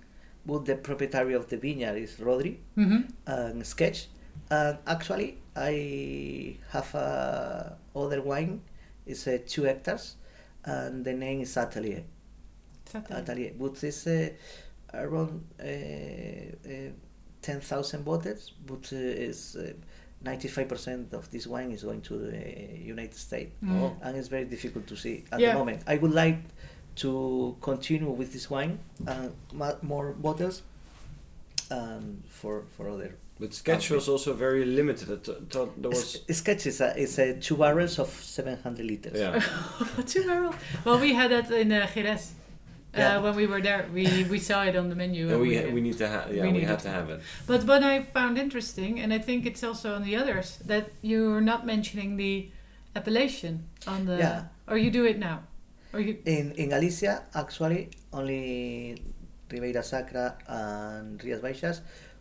[0.47, 3.01] But the proprietary of the vineyard is Rodri, Mm-hmm.
[3.27, 3.99] and sketch.
[4.51, 5.75] And actually, I
[6.75, 8.61] have a other wine.
[9.07, 10.17] It's uh, two hectares,
[10.65, 12.03] and the name is Atelier.
[12.95, 14.29] Atelier, but it's uh,
[14.95, 16.91] around uh, uh,
[17.43, 19.57] ten thousand bottles, but uh, it's
[20.23, 23.81] ninety-five percent of this wine is going to the United States, Mm.
[23.83, 23.97] Oh.
[24.03, 25.53] and it's very difficult to see at Yeah.
[25.53, 25.83] the moment.
[25.87, 26.39] I would like
[26.97, 30.63] to continue with this wine and ma- more bottles,
[31.71, 33.17] and for for other.
[33.41, 35.11] But sketch was also very limited.
[35.11, 36.21] I th- thought there was.
[36.29, 39.19] S- sketch is a, is a two barrels of seven hundred liters.
[39.19, 39.43] Yeah.
[40.07, 40.55] Two barrels.
[40.85, 42.33] Well, we had that in uh, Jerez.
[42.97, 45.29] Uh, When we were there, we, we saw it on the menu.
[45.29, 46.33] And we, uh, we need to have.
[46.33, 47.21] Yeah, we we, needed had to to have it.
[47.47, 51.41] But what I found interesting, and I think it's also on the others, that you're
[51.41, 52.49] not mentioning the
[52.95, 54.17] appellation on the.
[54.19, 54.43] Yeah.
[54.69, 55.39] Or you do it now,
[55.93, 56.17] or you.
[56.25, 58.97] In in Galicia, actually, only
[59.51, 61.81] Ribeira Sacra and Rías Baixas,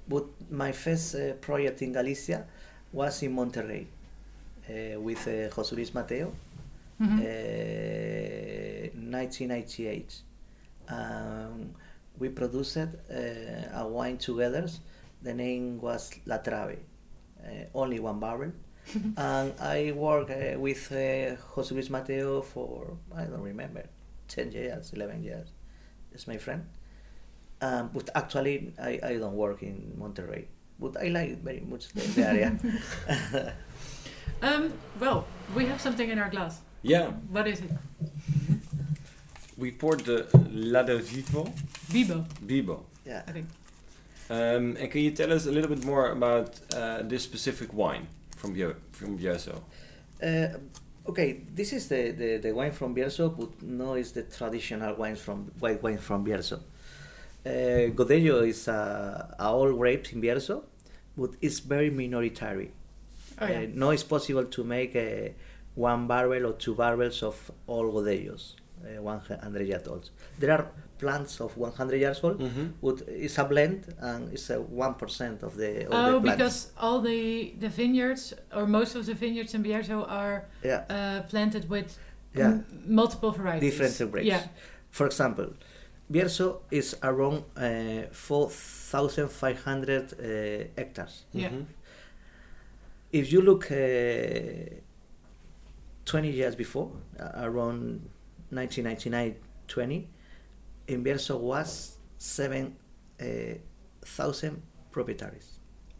[0.09, 2.45] but my first uh, project in Galicia
[2.91, 6.33] was in Monterrei uh, with uh, José Luis Mateo,
[6.99, 7.19] Mhm.
[7.19, 7.23] uh,
[8.93, 10.21] 1998.
[10.93, 11.75] Um,
[12.19, 12.87] we produced uh,
[13.73, 14.67] a wine together.
[15.21, 16.77] The name was La Trave,
[17.43, 18.51] uh, only one barrel.
[19.17, 23.85] and I worked uh, with uh, José Luis Mateo for, I don't remember,
[24.27, 25.47] 10 years, 11 years.
[26.11, 26.65] It's my friend.
[27.61, 30.45] Um, but actually, I, I don't work in Monterrei.
[30.79, 33.53] But I like very much the, the area.
[34.43, 35.25] Um, well,
[35.55, 36.59] we have something in our glass.
[36.81, 37.71] Yeah, What is it?
[39.63, 40.19] We poured the
[40.51, 41.43] Lado Vivo
[41.93, 42.85] Bibo, Bibo.
[43.05, 43.21] yeah.
[43.27, 43.47] I think.
[44.29, 48.05] Um, and can you tell us a little bit more about uh, this specific wine
[48.39, 49.55] from Bio- from Bierzo?
[50.21, 50.47] Uh,
[51.09, 55.15] okay, this is the, the, the wine from Bierzo, but no, it's the traditional wine
[55.15, 56.59] from white wine from Bierzo.
[57.45, 60.63] Uh, Godello is a, a all grapes in Bierzo,
[61.17, 62.71] but it's very minoritary.
[63.39, 63.59] Oh, yeah.
[63.59, 65.29] Uh, no, it's possible to make uh,
[65.75, 70.09] one barrel or two barrels of all Godellos, uh, 100 years old.
[70.39, 70.67] There are
[70.99, 72.71] plants of 100 years old, Mhm.
[72.81, 76.37] but it's a blend and it's a 1% of the, of Oh, the plants.
[76.37, 80.83] because all the, the vineyards, or most of the vineyards in Bierzo, are yeah.
[80.89, 81.97] uh, planted with
[82.35, 82.51] Yeah.
[82.51, 83.77] m- multiple varieties.
[83.77, 84.27] different grapes.
[84.27, 84.47] Yeah.
[84.91, 85.47] For example,
[86.11, 91.25] Bierzo is around uh, 4,500 uh, hectares.
[91.33, 91.49] Yeah.
[91.49, 91.65] Mhm.
[93.11, 93.75] If you look uh,
[96.05, 98.01] 20 years before, uh, around
[98.55, 99.35] 1999
[99.67, 100.07] 20,
[100.87, 104.61] in Bierzo was 7,000
[104.91, 105.59] proprietaries.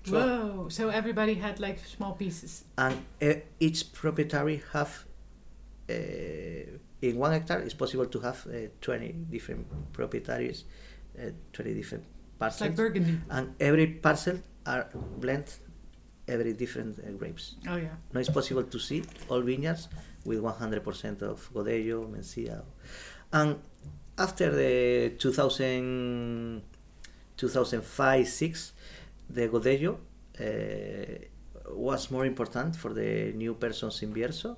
[0.10, 0.68] Whoa!
[0.70, 2.66] So everybody had like small pieces.
[2.78, 5.06] And uh, each proprietary have
[5.90, 5.94] uh,
[7.02, 10.64] in one hectare it's possible to have uh, 20 different proprietaries,
[11.18, 12.62] uh, 20 different It's parcels.
[12.62, 13.18] like Burgundy.
[13.30, 14.90] and every parcel are
[15.20, 15.46] blend
[16.28, 17.56] every different uh, grapes.
[17.68, 17.96] Oh yeah.
[18.14, 19.88] No, it's possible to see all vineyards
[20.26, 22.64] with 100% of Godello, Mencia.
[23.32, 23.60] And
[24.18, 26.62] after the 2000,
[27.38, 28.72] 2005-6,
[29.30, 29.98] the Godello
[30.40, 34.58] uh, was more important for the new persons in Bierzo.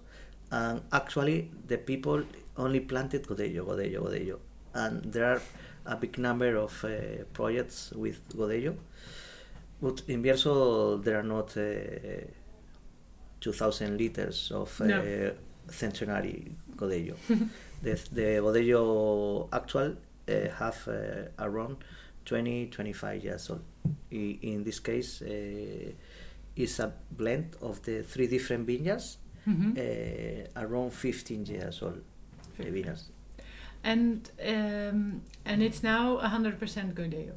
[0.51, 2.23] And actually, the people
[2.57, 4.39] only planted Godello, Godello, Godello.
[4.73, 5.41] And there are
[5.85, 8.75] a big number of uh, projects with Godello.
[9.81, 12.27] But in Bierzo, there are not uh,
[13.39, 15.31] 2,000 liters of uh, No.
[15.69, 17.15] Centenary Godello.
[17.81, 19.95] the, the Godello actual
[20.27, 21.77] uh, have uh, around
[22.25, 23.61] 20, 25 years old.
[24.11, 25.91] I, in this case, uh,
[26.55, 32.01] it's a blend of the three different vineyards, hmm uh, around 15 years old.
[32.57, 33.11] Vineyards.
[33.83, 37.35] And um, and it's now 100% Godello.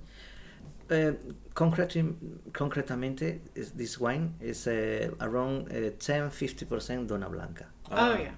[0.91, 1.13] Uh,
[1.55, 7.67] concretamente, is this wine is uh, around uh, 10-50% Dona Blanca.
[7.91, 8.19] Oh Ah.
[8.19, 8.35] yeah.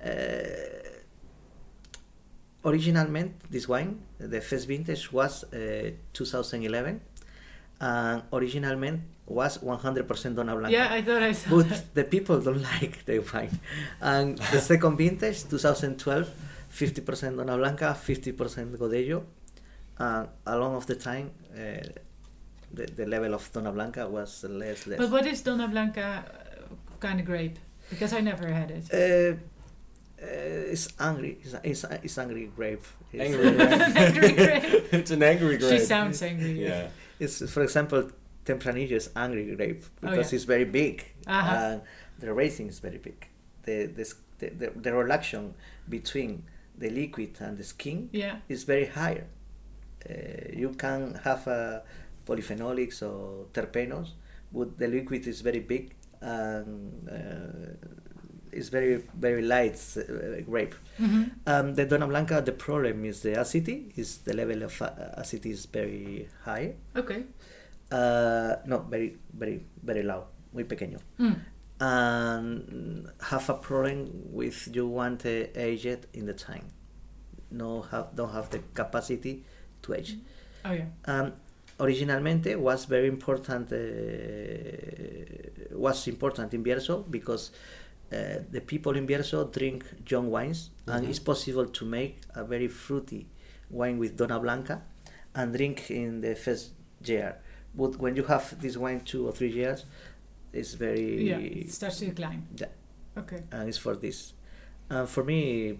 [0.00, 0.92] originally,
[2.64, 7.00] originalmente, this wine, the first vintage was uh, 2011,
[7.80, 10.72] and originalmente was 100% Dona Blanca.
[10.72, 11.94] Yeah, I thought I saw but that.
[11.94, 13.58] the people don't like the wine.
[14.00, 16.28] And the second vintage, 2012,
[16.70, 19.22] 50% Dona Blanca, 50% Godello,
[19.98, 21.58] and along of the time, uh,
[22.72, 24.98] the, the level of Dona Blanca was less, less.
[24.98, 27.58] But what is Donna Blanca uh, kind of grape?
[27.92, 28.84] Because I never had it.
[28.92, 29.36] Uh,
[30.22, 31.32] uh, it's angry.
[31.44, 32.84] It's, it's, it's angry grape.
[33.12, 33.70] It's, Angry grape.
[34.06, 34.94] Angry grape.
[34.98, 35.72] it's an angry grape.
[35.80, 36.54] She sounds angry.
[36.68, 36.88] Yeah.
[37.20, 38.10] it's for example,
[38.46, 40.36] Tempranillo is angry grape Oh, because yeah.
[40.36, 41.56] it's very big Uh-huh.
[41.56, 41.80] and
[42.18, 43.18] the raising is very big.
[43.64, 44.04] The, the,
[44.40, 45.54] the, the, the relation
[45.88, 46.44] between
[46.78, 48.36] the liquid and the skin Yeah.
[48.48, 49.22] is very high.
[50.08, 50.14] Uh,
[50.62, 51.80] you can have uh,
[52.26, 54.08] polyphenolics or terpenos,
[54.52, 57.88] but the liquid is very big and uh,
[58.52, 60.74] it's very very light uh, grape.
[60.98, 63.92] hmm Um, the Dona Blanca, the problem is the acidity.
[63.96, 66.74] Is the level of uh, acidity is very high.
[66.96, 67.24] Okay.
[67.90, 70.98] Uh, no, very very very low, muy pequeño.
[71.18, 71.36] Mm.
[71.80, 76.68] And have a problem with you want to age it in the time.
[77.50, 79.44] No have don't have the capacity
[79.82, 80.16] to age.
[80.64, 80.86] Oh yeah.
[81.06, 81.32] Um,
[81.82, 83.78] originalmente was very important uh,
[85.76, 87.50] was important in Bierzo because
[88.12, 91.10] uh, the people in Bierzo drink young wines and Mhm.
[91.10, 93.26] it's possible to make a very fruity
[93.70, 94.82] wine with Dona Blanca
[95.34, 96.72] and drink in the first
[97.04, 97.36] year.
[97.74, 99.86] But when you have this wine two or three years,
[100.52, 101.38] it's very Yeah.
[101.38, 102.42] It starts to decline.
[102.56, 102.68] Yeah.
[103.16, 103.42] Okay.
[103.50, 104.34] and it's for this.
[104.90, 105.78] Uh, for me,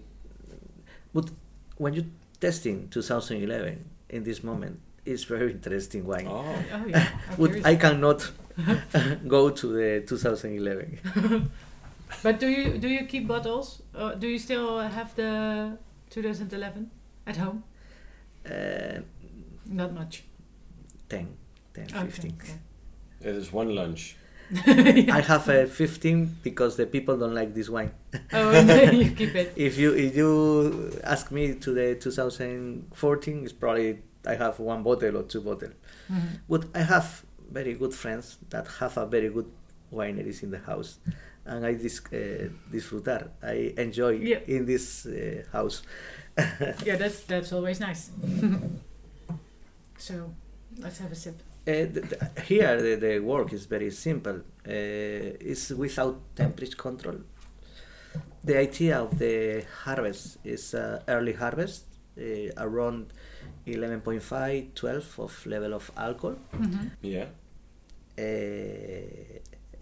[1.13, 1.29] but
[1.77, 2.03] when you
[2.39, 3.77] testing 2011
[4.09, 6.27] in this moment, it's very interesting wine.
[6.27, 6.45] Oh.
[6.73, 7.07] Oh yeah.
[7.31, 7.65] I'm But.
[7.65, 8.31] I cannot
[9.27, 11.51] go to the 2011.
[12.23, 13.81] But do you do you keep bottles?
[13.93, 15.77] Or do you still have the
[16.11, 16.89] 2011
[17.27, 17.63] at home?
[18.45, 18.99] Uh,
[19.65, 20.23] Not much.
[21.09, 21.27] 10,
[21.73, 22.33] 10, Okay, 15.
[22.41, 22.53] okay.
[23.21, 24.15] It is one lunch.
[24.67, 27.91] I have a 15 because the people don't like this wine.
[28.33, 29.53] Oh, and then you keep it.
[29.55, 35.17] If you if you ask me to the 2014, it's probably I have one bottle
[35.17, 35.73] or two bottles.
[36.09, 36.39] Mhm.
[36.49, 39.47] But I have very good friends that have a very good
[39.91, 40.99] wineries in the house,
[41.45, 43.29] and I dis- uh, disfrutar.
[43.41, 44.39] I enjoy Yeah.
[44.47, 45.83] in this uh, house.
[46.85, 48.09] Yeah, that's that's always nice.
[49.97, 50.33] so,
[50.79, 51.35] let's have a sip.
[51.65, 54.37] Uh, th- th- here the, the work is very simple.
[54.67, 57.19] Uh, it's without temperature control.
[58.43, 61.85] The idea of the harvest is uh, early harvest,
[62.17, 62.23] uh,
[62.57, 63.13] around
[63.65, 66.37] 11.5, 12 of level of alcohol.
[66.51, 67.27] hmm Yeah.
[68.17, 68.21] Uh,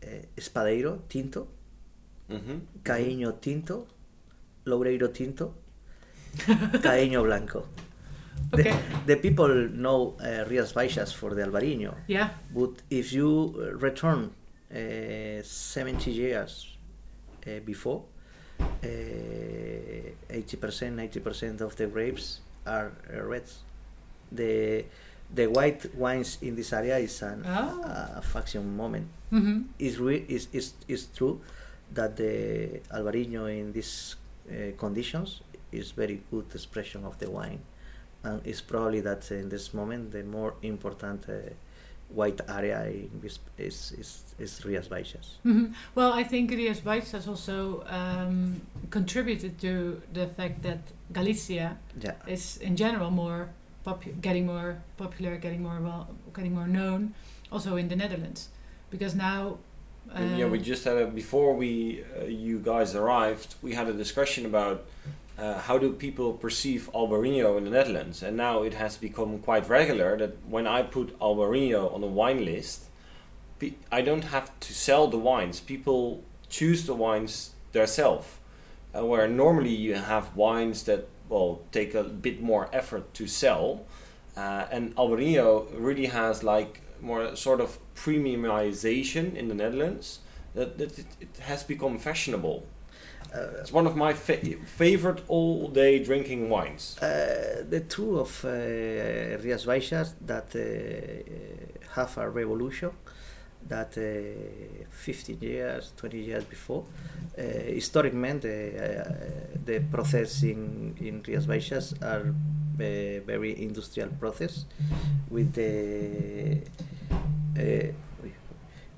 [0.04, 1.48] uh, espadeiro tinto,
[2.30, 2.60] Mm-hmm.
[2.84, 3.88] caíño tinto,
[4.66, 5.54] loureiro tinto,
[6.82, 7.68] caíño blanco.
[8.52, 8.74] The, Okay.
[9.06, 11.94] the people know uh, Rias Baixas for the Alvarinho.
[12.08, 12.30] Yeah.
[12.54, 14.32] But if you return
[14.74, 16.78] uh, 70 years
[17.46, 18.04] uh, before,
[18.62, 18.66] uh,
[20.30, 23.60] 80%, 90% of the grapes are uh, reds.
[24.32, 24.86] The
[25.34, 27.82] the white wines in this area is an, Oh.
[28.18, 29.08] a fraction moment.
[29.30, 31.40] hmm It's, re- is is is true
[31.94, 34.16] that the Alvarinho in these
[34.50, 37.60] uh, conditions is very good expression of the wine,
[38.24, 41.34] and it's probably that in this moment the more important uh,
[42.14, 45.38] white area in this is is is Rias Baixas.
[45.44, 48.60] hmm Well, I think Rias Baixas has also um,
[48.90, 50.80] contributed to the fact that
[51.14, 53.48] Galicia Yeah, is in general more
[53.86, 57.14] popu- getting more popular, getting more well, getting more known,
[57.52, 58.50] also in the Netherlands,
[58.90, 59.58] because now.
[60.14, 63.56] And yeah, we uh, just had a before we uh, you guys arrived.
[63.62, 64.86] We had a discussion about
[65.38, 69.68] uh, how do people perceive Albarino in the Netherlands, and now it has become quite
[69.70, 72.86] regular that when I put Albarino on a wine list,
[73.60, 75.60] pe- I don't have to sell the wines.
[75.60, 78.28] People choose the wines themselves.
[78.94, 83.86] Uh, where normally you have wines that well take a bit more effort to sell,
[84.38, 90.20] uh, and Albarino really has like more sort of premiumization in the Netherlands
[90.56, 92.64] that, that it, it has become fashionable.
[93.34, 96.98] uh, It's one of my fa- favorite all-day drinking wines.
[97.02, 98.50] uh, the two of uh,
[99.44, 100.62] Rias Baixas that uh,
[101.96, 102.92] have a revolution
[103.72, 106.84] that uh, 15 years, 20 years before.
[107.38, 107.42] Uh,
[107.74, 109.04] historically, uh,
[109.66, 114.66] the process in, in Rias Baixas are uh, very industrial process
[115.30, 116.62] with the
[117.58, 117.94] uh,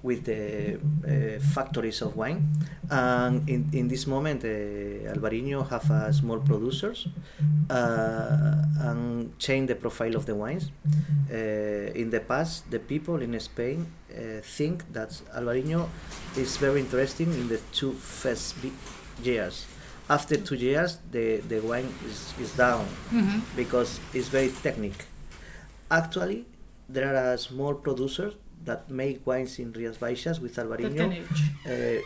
[0.03, 2.45] with the uh, factories of wine.
[2.91, 7.07] And in, in this moment, uh, Alvarinho have a small producers
[7.69, 10.69] uh, and change the profile of the wines.
[11.31, 11.35] Uh,
[11.95, 15.87] in the past, the people in Spain uh, think that Alvarinho
[16.37, 18.55] is very interesting in the two first
[19.23, 19.65] years.
[20.09, 23.41] After two years, the, the wine is, is down mhm.
[23.55, 25.05] because it's very technical.
[25.89, 26.45] Actually,
[26.89, 28.33] there are small producers
[28.65, 32.01] that make wines in Rias Baixas with That can Alvarinho uh,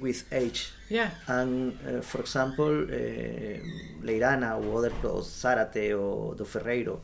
[0.00, 0.72] with age.
[0.88, 1.10] Yeah.
[1.26, 3.60] And uh, for example, uh,
[4.02, 7.00] Leirana or other products, Zárate or Do Ferreiro,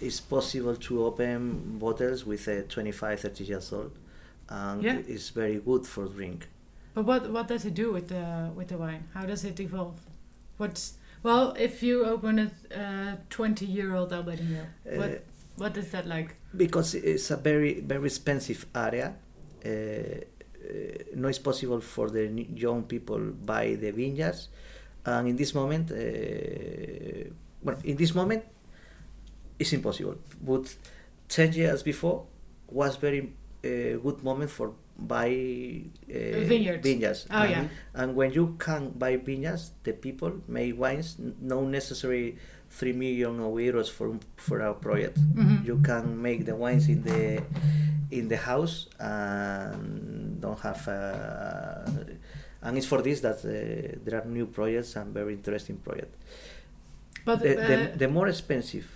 [0.00, 3.92] it's possible to open bottles with a 25, 30 years old,
[4.48, 4.98] and Yeah.
[5.06, 6.48] it's very good for drink.
[6.94, 9.04] But what what does it do with the with the wine?
[9.12, 10.00] How does it evolve?
[10.56, 15.24] What's well, if you open a uh, twenty year old Albarino, Uh, what
[15.56, 16.36] what is that like?
[16.56, 19.14] because it's a very very expensive area.
[19.64, 24.48] Uh, uh, no, it's possible for the young people buy the vineyards,
[25.04, 27.30] and in this moment, uh,
[27.62, 28.44] well, in this moment,
[29.58, 30.16] it's impossible.
[30.40, 30.74] But
[31.28, 32.26] ten years before
[32.68, 33.32] was very
[33.64, 35.28] uh, good moment for buy
[36.08, 36.82] uh, Vineyards.
[36.82, 37.26] vineyards.
[37.30, 42.38] Oh and, yeah, and when you can buy vineyards, the people make wines, no necessary
[42.78, 44.08] three million of euros for
[44.46, 47.22] for our project hmm you can make the wines in the
[48.18, 53.50] in the house and don't have uh, and it's for this that uh,
[54.04, 56.16] there are new projects and very interesting projects
[57.24, 58.86] but the, uh, the, the more expensive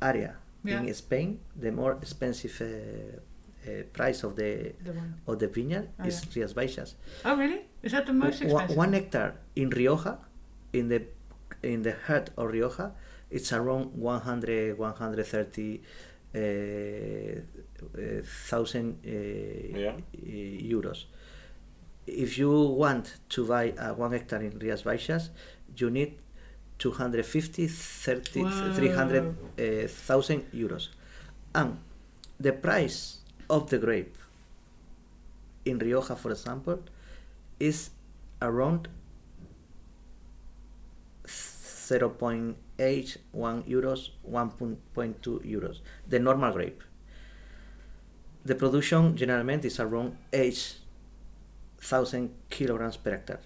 [0.00, 5.14] area yeah, in Spain the more expensive uh, uh, price of the the one.
[5.26, 6.94] of the vineyard Oh, is Rías Baixas
[7.24, 7.60] Oh really?
[7.82, 8.76] Is that the most One- expensive?
[8.76, 10.18] one hectare in Rioja
[10.72, 11.00] in the
[11.62, 12.92] in the heart of Rioja
[13.30, 15.80] it's around 100 130
[16.34, 19.92] uh, uh, thousand uh, Yeah.
[19.92, 21.06] uh, euros
[22.06, 25.30] if you want to buy a one hectare in Rías Baixas
[25.76, 26.14] you need
[26.78, 28.72] 250 30 Wow.
[28.74, 29.88] 300 uh,
[30.54, 30.88] euros
[31.54, 31.78] and
[32.38, 34.16] the price of the grape
[35.64, 36.78] in Rioja for example
[37.58, 37.90] is
[38.42, 38.88] around
[41.88, 45.80] 0.81 euros 1.2 euros.
[46.08, 46.82] The normal grape.
[48.44, 53.40] The production generally is around 8,000 kilograms per hectare.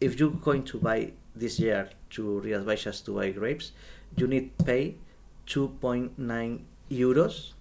[0.00, 3.72] If you're going to buy this year to Rías Baixas to buy grapes
[4.16, 4.96] you need to pay
[5.46, 6.60] 2.9
[6.90, 7.52] euros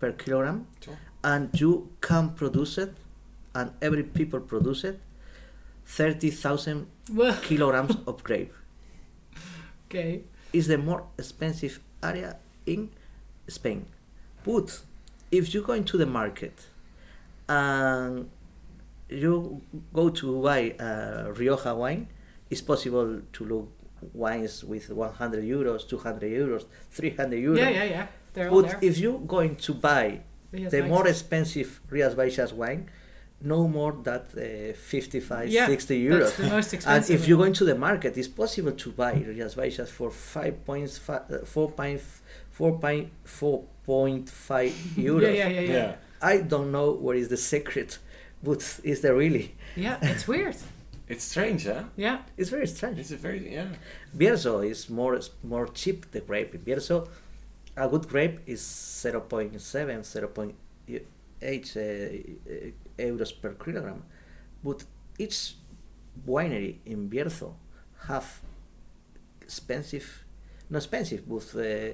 [0.00, 0.66] per kilogram.
[0.80, 0.96] Sure.
[1.22, 2.94] and you can produce it
[3.54, 5.00] and every people produce it
[5.86, 6.86] 30,000
[7.42, 8.52] kilograms of grape
[9.94, 10.22] okay.
[10.52, 12.36] is the more expensive area
[12.66, 12.90] in
[13.48, 13.86] Spain.
[14.44, 14.80] But
[15.30, 16.66] if you go into the market
[17.48, 18.28] and
[19.08, 19.60] you
[19.92, 22.08] go to buy a Rioja wine,
[22.50, 23.72] it's possible to look
[24.12, 27.58] wines with 100 euros, 200 euros, 300 euros.
[27.58, 28.06] Yeah, yeah, yeah.
[28.32, 30.20] They're But if you're going to buy
[30.50, 32.90] the more expensive Rías Baixas wine,
[33.44, 36.18] no more than uh, 55, yeah, 60 euros.
[36.20, 37.10] That's the most expensive.
[37.10, 42.00] and if you're going to the market, it's possible to buy Rías Baixas for 4.5
[44.50, 45.22] uh, euros.
[45.22, 45.94] yeah, yeah, yeah, yeah, yeah.
[46.22, 47.98] I don't know what is the secret,
[48.42, 49.54] but is there really?
[49.76, 50.56] Yeah, it's weird.
[51.06, 51.82] It's strange, huh?
[51.96, 52.20] Yeah.
[52.38, 52.98] It's very strange.
[52.98, 53.66] It's a very yeah.
[54.16, 56.54] Bierzo is more more cheap the grape.
[56.64, 57.08] Bierzo,
[57.76, 58.62] a good grape is
[59.02, 60.52] 0 0.7, 0.
[61.44, 64.02] 8 uh, uh, euros per kilogram.
[64.62, 64.84] But
[65.18, 65.56] each
[66.26, 67.54] winery in Bierzo
[68.08, 68.40] have
[69.42, 70.24] expensive,
[70.70, 71.92] not expensive, but uh,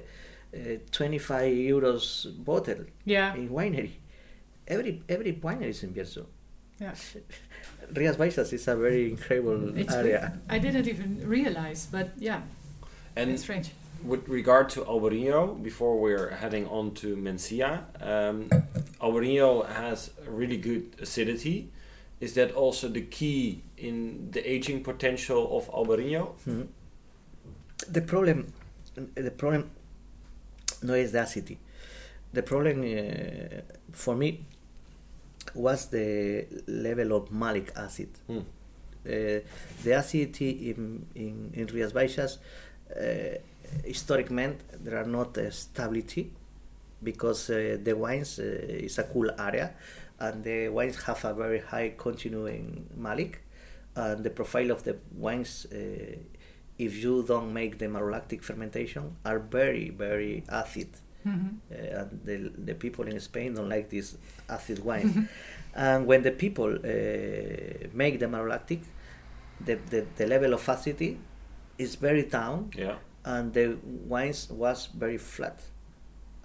[0.53, 3.35] uh 25 euros bottle yeah.
[3.35, 3.91] in winery.
[4.67, 6.25] Every every winery is in Bierzo.
[6.79, 6.95] Yeah.
[7.95, 10.39] Rias Baixas is a very incredible it's, area.
[10.49, 12.41] I didn't even realize, but yeah,
[13.15, 13.71] and it's strange
[14.03, 18.49] with regard to Albarino, before we're heading on to Mencia, um,
[19.67, 21.69] has really good acidity.
[22.19, 26.33] Is that also the key in the aging potential of Albarino?
[26.47, 26.67] Mhm.
[27.89, 28.53] The problem,
[29.15, 29.71] the problem,
[30.83, 31.57] no is the acidity.
[32.33, 34.45] The problem uh, for me
[35.55, 38.09] was the level of malic acid.
[38.27, 38.39] Hmm.
[39.03, 39.41] Uh,
[39.83, 42.37] the acidity in in, in Rías Baixas,
[42.95, 43.39] uh,
[43.83, 46.31] historic meant there are not uh, stability
[47.03, 49.73] because uh, the wines uh, is a cool area
[50.19, 53.41] and the wines have a very high continuing malic
[53.95, 56.15] and the profile of the wines uh,
[56.77, 60.89] if you don't make the malolactic fermentation are very very acid
[61.23, 64.17] hmm uh, and the, the people in Spain don't like this
[64.49, 65.29] acid wine.
[65.75, 68.81] and when the people uh, make the malolactic,
[69.63, 71.17] the, the, the level of acidity
[71.77, 72.95] is very down Yeah.
[73.25, 75.59] And the wines was very flat.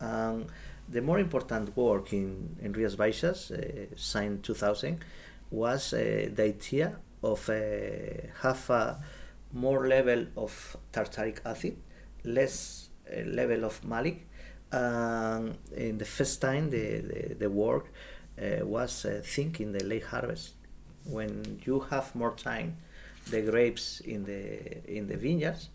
[0.01, 0.47] Um,
[0.89, 5.01] the more important work in, in Rías Baixas, uh, signed 2000,
[5.51, 7.55] was uh, the idea of uh,
[8.43, 9.03] have a
[9.53, 11.77] more level of tartaric acid,
[12.25, 14.27] less uh, level of malic.
[14.73, 17.87] Um, in the first time, the, the, the work
[18.41, 20.55] uh, was uh, think in the late harvest,
[21.05, 22.77] when you have more time,
[23.31, 25.69] the grapes in the in the vineyards,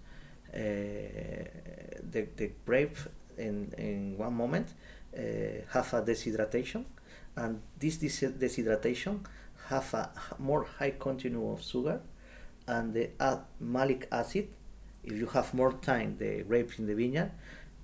[0.53, 0.57] uh,
[2.11, 2.97] the, the grape
[3.37, 4.67] in, in one moment
[5.17, 5.21] uh,
[5.69, 6.83] have a deshydration
[7.35, 9.19] and this des- deshydration
[9.69, 12.01] have a more high content of sugar
[12.67, 14.47] and the uh, malic acid
[15.03, 17.31] if you have more time the grape in the vineyard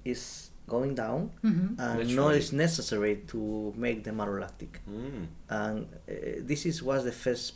[0.06, 1.80] is going down Mhm.
[1.80, 2.38] and That's no right.
[2.38, 5.28] is necessary to make them malolactic Mm.
[5.50, 7.54] and uh, this is was the first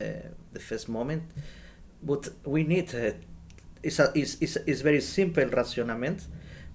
[0.00, 0.04] uh,
[0.52, 1.22] the first moment
[2.02, 3.12] but we need uh,
[3.82, 6.26] it's, a, it's, it's, it's very simple rationament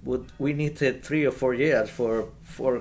[0.03, 2.77] but we need uh, three or four years for for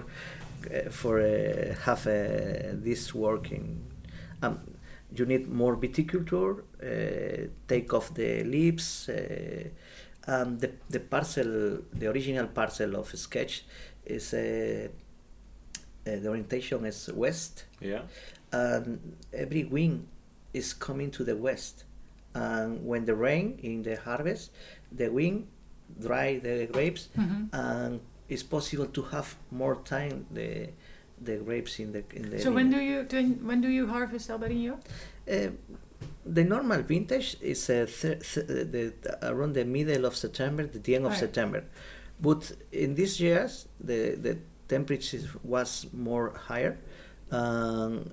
[0.71, 3.81] uh, for uh, have uh, this working
[4.43, 4.59] um,
[5.15, 9.69] you need more viticulture uh, take off the leaves uh,
[10.29, 13.65] um, the, the parcel the original parcel of sketch
[14.05, 14.89] is uh,
[16.05, 18.03] the orientation is west Yeah.
[18.53, 20.07] and every wing
[20.53, 21.85] is coming to the west
[22.43, 24.45] and when the rain in the harvest
[25.01, 25.47] the wind
[26.07, 27.49] dry the grapes Mhm.
[27.53, 28.01] and
[28.33, 29.29] it's possible to have
[29.63, 30.51] more time the
[31.29, 33.19] the grapes in the in the So when do you do,
[33.49, 34.75] when do you harvest Albarino?
[35.35, 35.51] Uh,
[36.39, 38.85] the normal vintage is uh, th- th- the,
[39.23, 41.21] around the middle of September, the end of Right.
[41.27, 41.61] September.
[42.21, 44.35] But in these years, the, the
[44.69, 46.77] temperature was more higher.
[47.31, 48.05] Um,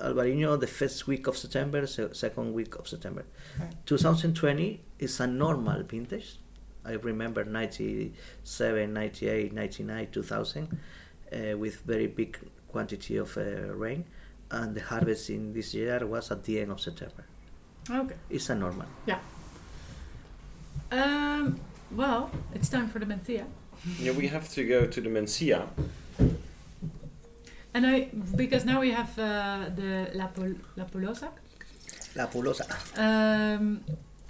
[0.00, 3.24] Albarino, the first week of September, se- second week of September.
[3.58, 3.72] Right.
[3.86, 6.38] 2020 is a normal vintage.
[6.84, 10.68] I remember 97, 98, 99, 2000
[11.32, 12.38] uh, with very big
[12.68, 13.42] quantity of uh,
[13.74, 14.04] rain.
[14.50, 17.24] And the harvest in this year was at the end of September.
[17.90, 18.14] Okay.
[18.30, 18.86] It's a normal.
[20.90, 23.44] Um, well, it's time for the Mencia.
[24.00, 25.68] Yeah, we have to go to the Mencia.
[27.74, 31.28] And I, because now we have uh, the La, Pol- La Polosa.
[32.16, 32.66] La Pulosa.
[32.98, 33.84] Um,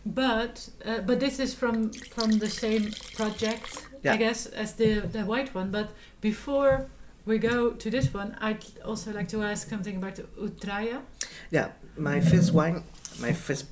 [0.04, 4.14] but uh, but this is from from the same project, Yeah.
[4.14, 5.70] I guess, as the the white one.
[5.70, 6.86] But before
[7.26, 11.02] we go to this one, I'd also like to ask something about Ultreia.
[11.50, 12.82] Yeah, my first wine,
[13.20, 13.66] my first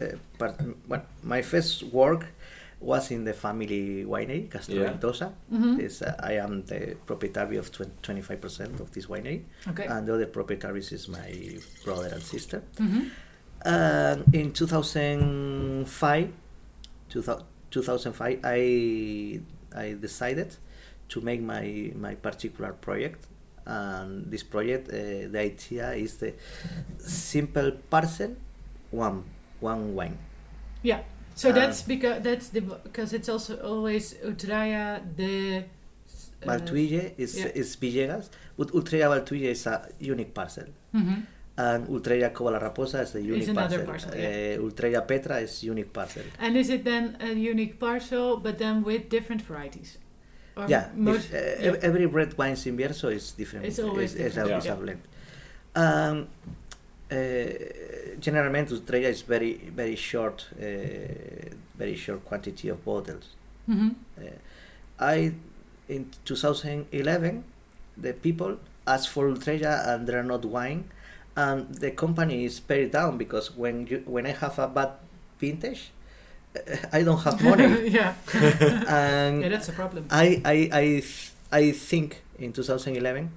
[0.00, 0.06] uh,
[0.38, 2.26] part, what, my first work
[2.84, 4.92] was in the family winery, Castro Yeah.
[4.92, 5.32] Ventosa.
[5.80, 9.86] Is, uh, I am the proprietary of 25% of this winery, Okay.
[9.86, 12.62] and the other proprietaries is my brother and sister.
[12.78, 13.10] Mhm.
[13.64, 16.28] And in 2005,
[17.08, 19.40] 2000, 2005, I
[19.74, 20.56] I decided
[21.08, 23.26] to make my my particular project.
[23.66, 26.34] And this project, uh, the idea is the
[26.98, 28.36] simple parcel,
[28.90, 29.22] one
[29.60, 30.18] one wine.
[30.82, 31.00] Yeah.
[31.34, 35.64] So Uh, that's because that's the because it's also always Ultreia the.
[36.42, 37.50] uh, Valtuille is yeah.
[37.60, 38.28] is Villegas,
[38.58, 40.66] but Ultreia Valtuille is a unique parcel.
[40.94, 41.22] mhm.
[41.56, 44.10] And Ultreia Cova la Raposa is a unique another parcel.
[44.10, 44.58] parcel, yeah.
[44.58, 46.24] Uh, Ultreia Petra is unique parcel.
[46.40, 49.98] And is it then a unique parcel, but then with different varieties?
[50.56, 51.88] Or yeah, most, if, uh, yeah.
[51.88, 53.66] every red wine in Bierzo is different.
[53.66, 54.72] It's always It's- it's different, always yeah.
[54.72, 55.02] a blend.
[55.76, 56.28] Um,
[57.10, 63.34] uh, generalmente Ultreia is very very short, uh, very short quantity of bottles.
[63.68, 63.94] Mhm.
[64.18, 64.22] Uh,
[64.98, 65.32] I
[65.88, 67.44] in 2011,
[67.96, 70.84] the people asked for Ultreia and they're not wine,
[71.36, 74.90] and the company is very down because when you when I have a bad
[75.38, 75.90] vintage,
[76.92, 78.14] I don't have money, yeah.
[78.88, 80.06] and yeah, that's a problem.
[80.10, 81.02] I I I
[81.52, 83.30] I think in 2011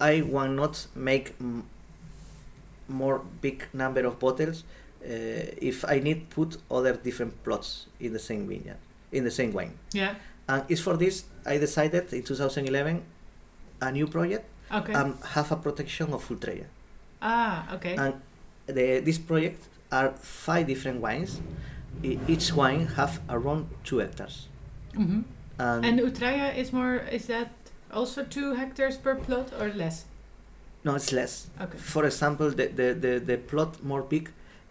[0.00, 1.34] I will not make
[2.92, 4.64] more big number of bottles
[5.04, 5.08] uh,
[5.70, 8.78] if I need put other different plots in the same vineyard
[9.12, 9.74] in the same wine.
[9.92, 10.14] yeah.
[10.48, 13.02] And it's for this I decided in 2011
[13.80, 14.94] a new project Okay.
[14.94, 16.64] um, have a protection of Ultreia.
[17.20, 17.94] ah, okay.
[17.96, 18.14] And
[18.66, 20.10] the, this project are
[20.46, 21.40] five different wines.
[22.02, 24.48] Each wine have around two hectares.
[24.94, 25.20] hmm
[25.58, 26.96] And, And Ultreia is more.
[27.12, 27.50] Is that
[27.92, 30.06] also two hectares per plot or less?
[30.84, 31.48] No, it's less.
[31.60, 31.78] Okay.
[31.78, 34.30] For example, the, the, the, the plot more big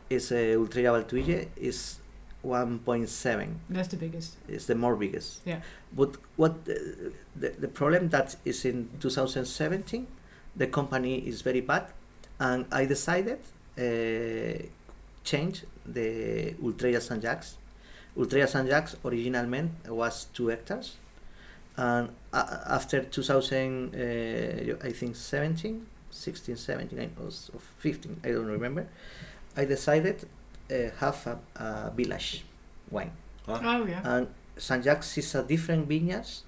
[0.09, 1.99] is uh, Ultreia Valtuille is
[2.45, 3.53] 1.7.
[3.69, 4.35] That's the biggest.
[4.47, 5.41] It's the more biggest.
[5.45, 5.61] Yeah.
[5.93, 10.07] But what the, the, the problem that is in 2017,
[10.55, 11.85] the company is very bad,
[12.39, 13.39] and I decided
[13.77, 14.63] uh,
[15.23, 17.45] change the Ultreia San Jacques.
[18.17, 20.97] Ultreia San Jacques originally was two hectares,
[21.77, 27.29] and uh, after 2000, uh, I think 17, 16, 17, or
[27.79, 28.87] 15, I don't remember.
[29.57, 30.23] I decided
[30.71, 32.43] uh, have a, a village
[32.89, 33.11] wine
[33.47, 34.01] Oh yeah.
[34.03, 36.43] and San Jacques is a different vineyards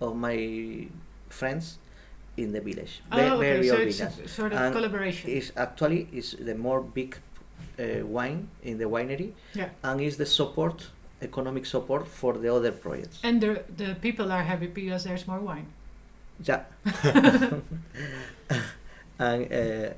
[0.00, 0.86] of my
[1.28, 1.78] friends
[2.36, 3.02] in the village.
[3.10, 3.52] Ve- oh, okay.
[3.52, 4.18] very So old it's vineyards.
[4.20, 5.30] a sort of And collaboration.
[5.30, 7.16] Is actually is the more big
[7.78, 9.68] uh, wine in the winery, Yeah.
[9.82, 10.90] and is the support
[11.22, 13.20] economic support for the other projects.
[13.22, 15.66] And the the people are happy because there's more wine.
[16.44, 16.64] Yeah.
[19.18, 19.90] and uh,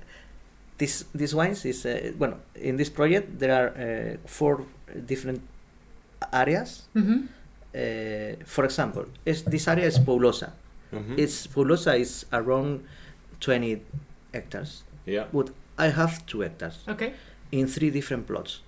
[0.78, 4.64] this this wines is uh, well in this project there are uh, four
[5.06, 5.40] different
[6.32, 6.82] areas.
[6.94, 7.26] Mm-hmm.
[7.74, 10.52] Uh, for example, is this area is Poulosa.
[10.92, 11.18] Mhm.
[11.18, 12.80] It's Poulosa is around
[13.40, 13.82] 20
[14.32, 14.82] hectares.
[15.06, 15.24] yeah.
[15.32, 17.12] But I have two hectares Okay.
[17.52, 18.62] in three different plots.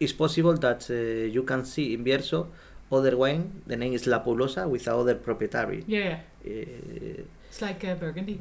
[0.00, 0.94] It's possible that uh,
[1.32, 2.46] you can see in Bierzo
[2.90, 3.62] other wine.
[3.66, 5.84] The name is La Poulosa with other proprietary.
[5.86, 6.18] Yeah, yeah.
[6.44, 8.38] Uh, It's like uh, Burgundy.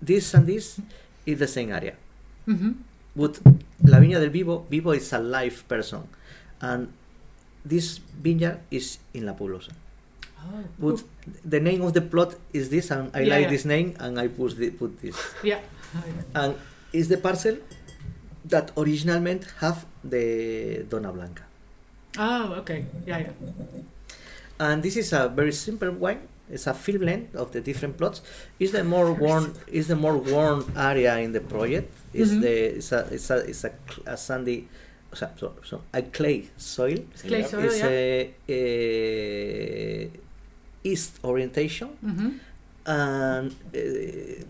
[0.00, 0.80] This and this
[1.26, 1.94] is the same area.
[2.48, 2.72] Mm-hmm.
[3.16, 3.40] But
[3.84, 6.08] La Viña del Vivo, Vivo is a live person,
[6.60, 6.92] and
[7.64, 9.72] this vineyard is in La Poulosa.
[10.40, 10.64] Oh.
[10.78, 11.04] But
[11.44, 13.50] the name of the plot is this, and I Yeah, like yeah.
[13.50, 15.16] this name, and I put, the, put this.
[15.42, 15.60] Yeah.
[16.34, 16.56] And
[16.92, 17.58] it's the parcel
[18.46, 21.42] that originally have the Dona Blanca.
[22.18, 22.86] Oh, okay.
[23.06, 23.32] Yeah, yeah.
[24.58, 26.26] And this is a very simple wine.
[26.52, 28.22] It's a field blend of the different plots.
[28.58, 29.54] Is the more Very warm.
[29.76, 31.88] It's the more warm area in the project.
[32.12, 32.40] It's Mhm.
[32.42, 33.72] the it's a it's a it's a,
[34.06, 34.68] a sandy,
[35.14, 36.98] so, so, so a clay soil.
[37.12, 37.46] It's clay Yeah.
[37.52, 37.88] soil, it's yeah.
[37.88, 40.10] a, a
[40.84, 42.30] east orientation, Mm-hmm.
[42.86, 44.44] and uh,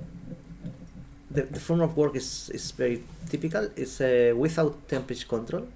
[1.31, 3.65] the the form of work is is very typical.
[3.77, 5.67] It's uh, without temperature control.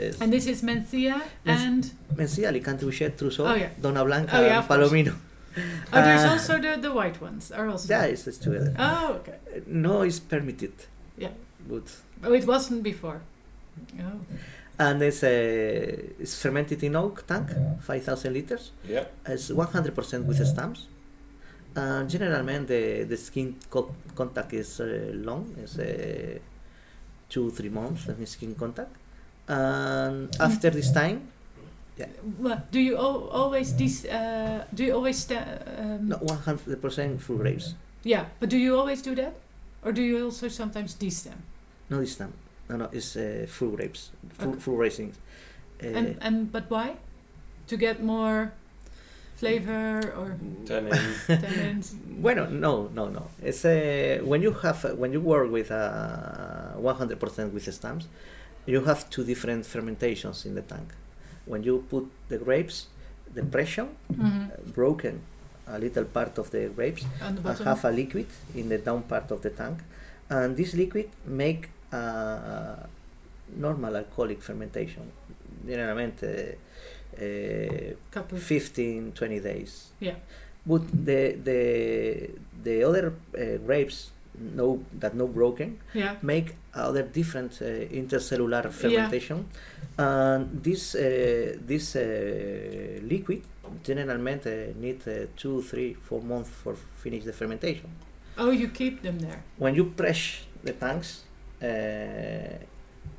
[0.00, 1.60] It's And this is Mencia Yes.
[1.60, 1.82] and
[2.16, 3.70] Mencía, Alicante Bouschet, Trousseau, Oh, yeah.
[3.80, 4.68] Dona Blanca, Oh, yeah, and.
[4.68, 5.12] Palomino.
[5.92, 7.88] oh, there's Uh, also the the white ones are also.
[7.94, 8.72] Yeah, it's, it's together.
[8.78, 9.36] Oh, okay.
[9.66, 10.72] No, it's permitted.
[11.18, 11.32] Yeah.
[11.68, 11.86] But
[12.24, 13.20] Oh, it wasn't before.
[13.98, 14.20] Oh.
[14.78, 15.34] and it's a
[16.22, 17.48] it's fermented in oak tank,
[17.80, 18.72] five thousand liters.
[18.88, 19.04] Yeah.
[19.26, 20.86] It's one hundred percent with stamps.
[21.76, 25.54] And generally, the the skin co- contact is uh, long.
[25.62, 26.38] It's uh,
[27.28, 28.94] two three months of skin contact.
[29.50, 31.20] And after this time,
[32.38, 34.04] Well, do you al- always dis?
[34.06, 37.74] Uh, do you always sta- um, no one hundred percent full grapes.
[38.04, 39.34] Yeah, but do you always do that,
[39.84, 41.36] or do you also sometimes de-stem?
[41.90, 42.32] No, this time.
[42.70, 44.60] No, no, it's uh, full grapes, full, Okay.
[44.60, 45.12] full racing.
[45.82, 46.96] Uh, and and but why?
[47.66, 48.52] To get more
[49.36, 50.92] flavor or Tannin.
[51.28, 51.92] tannins?
[52.22, 53.22] Bueno, no, no, no.
[53.42, 58.06] It's uh, when you have uh, when you work with uh, 100% with stamps,
[58.70, 60.88] you have two different fermentations in the tank.
[61.46, 62.76] When you put the grapes,
[63.34, 65.14] the pressure hmm uh, broken
[65.66, 69.30] a little part of the grapes the and have a liquid in the down part
[69.34, 69.78] of the tank,
[70.36, 71.62] and this liquid make
[71.92, 72.88] a
[73.56, 75.04] normal alcoholic fermentation.
[75.66, 76.56] Generalmente,
[77.18, 78.38] uh, Couple.
[78.38, 80.14] 15 20 days Yeah.
[80.66, 81.60] but the the
[82.64, 84.10] the other uh, grapes
[84.56, 86.16] no that no broken Yeah.
[86.22, 89.44] make other different uh, intercellular fermentation
[89.98, 92.02] and this uh, this uh,
[93.02, 93.42] liquid
[93.82, 97.88] generalmente need uh, two three four months for finish the fermentation
[98.38, 99.42] Oh, you keep them there.
[99.58, 101.24] when you press the tanks
[101.62, 101.66] uh,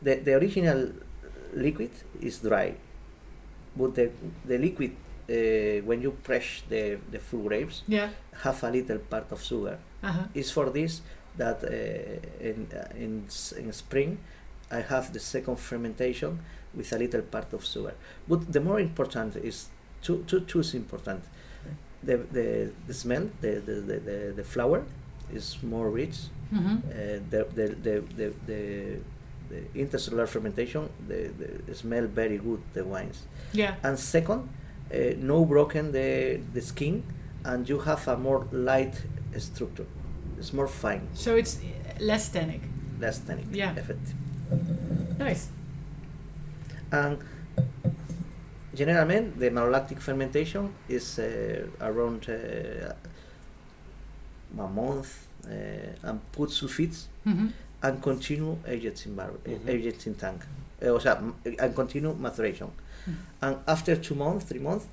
[0.01, 0.91] the, the original
[1.53, 1.91] liquid
[2.21, 2.73] is dry
[3.75, 4.09] but the,
[4.45, 4.91] the liquid
[5.29, 8.09] uh, when you press the, the full grapes Yeah.
[8.43, 10.23] have a little part of sugar Uh-huh.
[10.33, 11.01] it's for this
[11.37, 11.67] that uh,
[12.43, 13.25] in, uh, in,
[13.57, 14.17] in spring
[14.71, 16.39] I have the second fermentation
[16.73, 17.93] with a little part of sugar.
[18.27, 19.67] But the more important is
[20.01, 21.23] two, two, two is important.
[22.03, 24.83] The, the, the smell the, the, the, the, flower
[25.31, 26.15] is more rich.
[26.49, 26.79] Hmm uh,
[27.29, 28.97] the, the, the, the, the,
[29.49, 31.29] the intercellular fermentation the,
[31.67, 33.23] the smell very good the wines.
[33.53, 33.75] Yeah.
[33.83, 34.49] and second
[34.93, 37.03] uh, no broken the, the skin
[37.45, 38.95] and you have a more light
[39.39, 39.85] structure
[40.37, 41.61] it's more fine So it's uh,
[42.03, 42.61] less tannic.
[42.99, 43.71] less tannic Yeah.
[43.75, 44.15] effective
[45.19, 45.49] Nice.
[46.91, 47.17] and
[48.73, 52.93] generally the malolactic fermentation is uh, around uh,
[54.57, 55.49] a month uh,
[56.09, 57.47] and put sulfites hmm
[57.83, 59.67] and continue aged in barrel, Mhm.
[59.67, 60.41] aged in tank.
[60.81, 61.17] Eh, o sea,
[61.59, 62.69] and continue maturation.
[63.07, 63.15] Mhm.
[63.41, 64.85] And after two months, three months,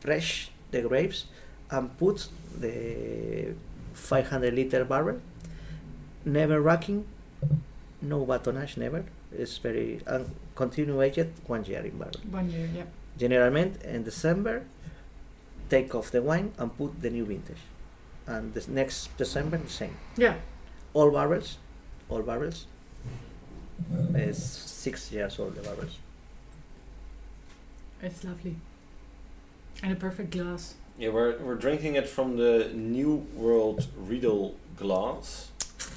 [0.00, 1.26] fresh the grapes
[1.70, 2.28] and put
[2.60, 3.54] the
[3.94, 5.20] 500 liter barrel.
[6.24, 7.04] Never racking,
[8.00, 9.04] no batonnage, never.
[9.32, 12.20] It's very and continue aged one year in barrel.
[12.30, 12.68] One year.
[12.74, 12.84] Yeah.
[13.18, 14.64] Generally, in December,
[15.68, 17.62] take off the wine and put the new vintage.
[18.26, 20.36] And the next December, the same Yeah.
[20.94, 21.58] all barrels,
[22.08, 22.66] all barrels.
[24.14, 25.98] Is six years old the barrels.
[28.00, 28.56] It's lovely.
[29.82, 30.74] And a perfect glass.
[31.02, 35.50] Yeah, we're, we're drinking it from the New World Riedel glass.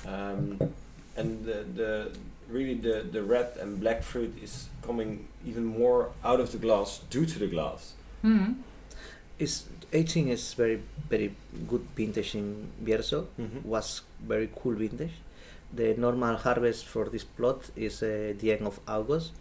[0.04, 0.58] Um,
[1.16, 2.12] and the, the
[2.50, 7.02] really the, the red and black fruit is coming even more out of the glass
[7.12, 7.94] due to the glass.
[8.24, 8.54] hmm
[9.38, 11.36] It's aging is very very
[11.68, 13.28] good vintage in Bierzo.
[13.40, 13.70] Mm-hmm.
[13.70, 15.14] Was very cool vintage.
[15.72, 19.34] The normal harvest for this plot is uh, the end of August.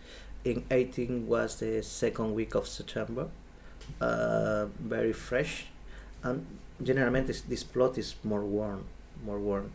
[0.44, 3.28] In 18 was the second week of September.
[4.00, 5.66] Uh, very fresh,
[6.22, 6.44] and
[6.82, 8.84] generally this, this plot is more worn,
[9.24, 9.70] more warm.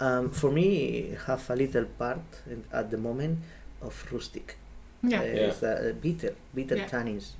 [0.00, 2.20] Um, for me, have a little part
[2.50, 3.38] in, at the moment
[3.80, 4.56] of rustic.
[5.02, 5.20] Yeah.
[5.20, 5.30] Uh, Yeah.
[5.48, 6.88] It's uh, bitter, bitter Yeah.
[6.88, 7.32] tannins.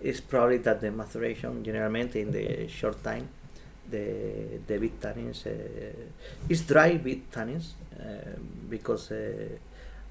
[0.00, 3.28] It's probably that the maturation, generally in the short time,
[3.90, 5.50] the the bit tannins uh,
[6.48, 8.38] is dry bit tannins uh,
[8.68, 9.48] because uh,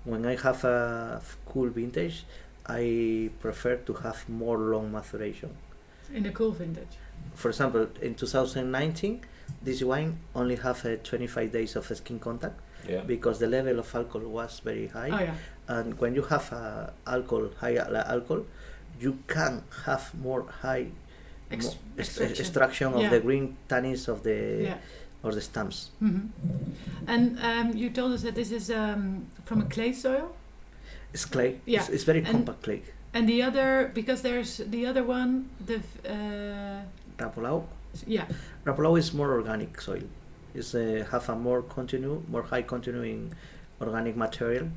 [0.06, 2.26] when I have a cool vintage,
[2.68, 5.50] I prefer to have more long maturation.
[6.14, 6.98] In the cool vintage.
[7.36, 9.22] For example, in 2019,
[9.64, 12.60] this wine only have uh, 25 days of skin contact
[12.90, 13.02] Yeah.
[13.06, 15.36] because the level of alcohol was very high Oh yeah.
[15.68, 18.44] and when you have uh, alcohol high al- alcohol
[19.00, 20.88] you can have more high
[21.52, 22.42] Ex- mo- ex- extraction.
[22.46, 23.10] extraction of Yeah.
[23.10, 24.78] the green tannins of the Yeah.
[25.24, 26.26] or the stamps hmm
[27.08, 30.34] And um, you told us that this is um, from a clay soil,
[31.14, 31.60] it's clay.
[31.66, 32.82] Yeah, it's, it's very and- compact clay.
[33.14, 36.82] and the other because there's the other one, the uh,
[38.08, 38.26] yeah,
[38.66, 40.04] Rapolao is more organic soil.
[40.54, 43.32] It's uh, have a more continue more high continue in
[43.80, 44.68] organic material.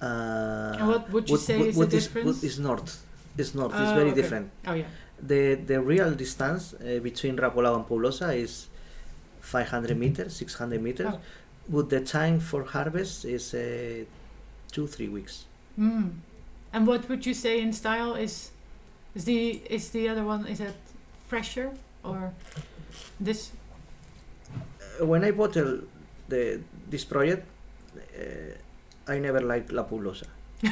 [0.00, 2.26] Uh, and what would you wood- say wood- is the is, difference?
[2.26, 2.92] wood is north.
[3.38, 3.72] It's north.
[3.74, 4.20] It's Oh, very okay.
[4.22, 4.50] different.
[4.66, 4.86] Oh yeah,
[5.22, 8.68] the the real distance uh, between Rapolao and Poulosa is
[9.40, 11.12] 500 meters, 600 meters.
[11.14, 11.20] Oh.
[11.68, 14.04] But the time for harvest is uh,
[14.72, 15.46] two three weeks.
[15.78, 16.10] Mm.
[16.72, 18.50] And what would you say in style is
[19.14, 20.76] is the is the other one is it
[21.26, 21.70] fresher
[22.04, 22.32] or
[23.18, 23.50] this?
[25.00, 25.80] Uh, when I bottle
[26.28, 27.46] the this project,
[27.96, 28.54] uh,
[29.12, 30.26] I never liked La Poulosa.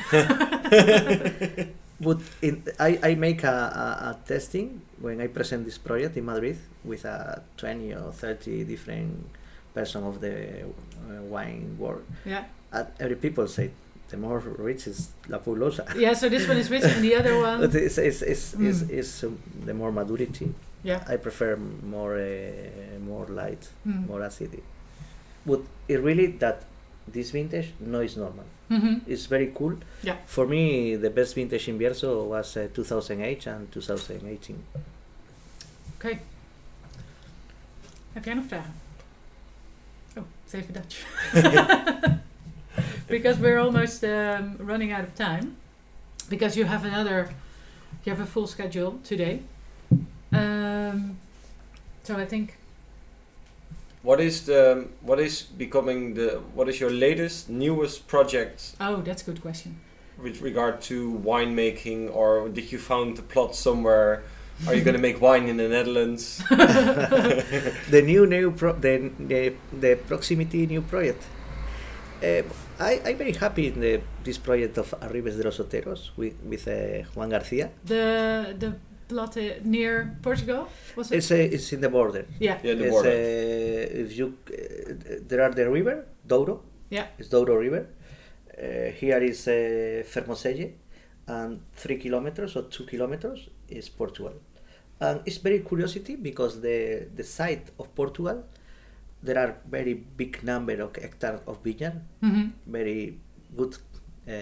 [2.01, 6.27] but in, I, I make a, a, a testing when I present this project in
[6.27, 9.27] Madrid with a 20 or 30 different
[9.75, 12.05] person of the uh, wine world.
[12.25, 13.71] Yeah, And every people say
[14.11, 15.85] the more rich is La Poulosa.
[15.97, 16.15] yeah.
[16.15, 18.91] So this one is rich, and the other one, But it's, it's, it's, it's, Mm.
[18.99, 20.55] it's um, the more maturity.
[20.85, 21.03] yeah.
[21.13, 21.57] I prefer
[21.91, 24.07] more uh, more light, Mm.
[24.09, 24.63] more acidic.
[25.45, 26.63] But it really that
[27.13, 28.45] this vintage no is normal.
[28.69, 29.75] hmm It's very cool.
[30.03, 30.17] Yeah.
[30.27, 34.57] For me, the best vintage in Bierzo was uh, 2008 and 2018.
[35.99, 36.19] Okay.
[38.13, 38.73] Heb jij nog vragen?
[40.17, 41.05] Oh, het is even Dutch.
[43.09, 45.57] Because we're almost um, running out of time.
[46.29, 47.31] Because you have another,
[48.05, 49.41] you have a full schedule today.
[50.33, 51.17] Um,
[52.03, 52.57] so I think,
[54.03, 59.23] What is the what is becoming the what is your latest newest project oh, that's
[59.23, 59.73] a good question.
[60.23, 64.23] with regard to winemaking or did you found the plot somewhere?
[64.67, 66.43] Are you gonna make wine in the Netherlands?
[67.91, 71.23] the new new pro- the, the the proximity new project.
[72.23, 72.43] Uh,
[72.81, 76.69] I I'm very happy in the this project of Arribes de los Oteros with with
[76.69, 77.71] uh, Juan Garcia.
[77.85, 78.71] The the
[79.09, 81.17] plot uh, near Portugal was it?
[81.19, 82.25] It's uh, it's in the border.
[82.39, 82.59] yeah.
[82.63, 83.11] Yeah, the It's, border.
[83.11, 86.63] uh, if you uh, there are the river Douro.
[86.91, 87.07] Yeah.
[87.19, 87.87] It's Douro River.
[88.57, 90.73] Uh, here is uh, Fermoselle,
[91.27, 94.35] and three kilometers or two kilometers is Portugal.
[95.01, 98.45] And it's very curiosity because the the site of Portugal,
[99.23, 103.19] there are very big number of hectares of vineyard, hmm very
[103.57, 103.77] good
[104.29, 104.33] uh,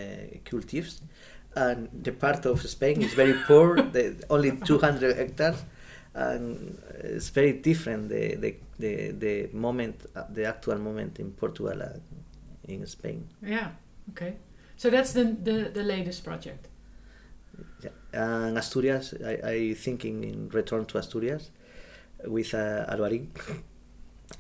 [0.45, 1.01] cultives,
[1.55, 5.65] and the part of Spain is very poor, the, only 200 hectares,
[6.15, 12.03] and it's very different the the, the, the moment, the actual moment in Portugal and
[12.65, 13.29] in Spain.
[13.43, 13.71] Yeah.
[14.11, 14.37] Okay.
[14.77, 16.69] So that's the the, the latest project.
[17.83, 17.91] Yeah.
[18.13, 21.51] And Asturias, I, I thinking in return to Asturias
[22.25, 23.29] with uh, Albarín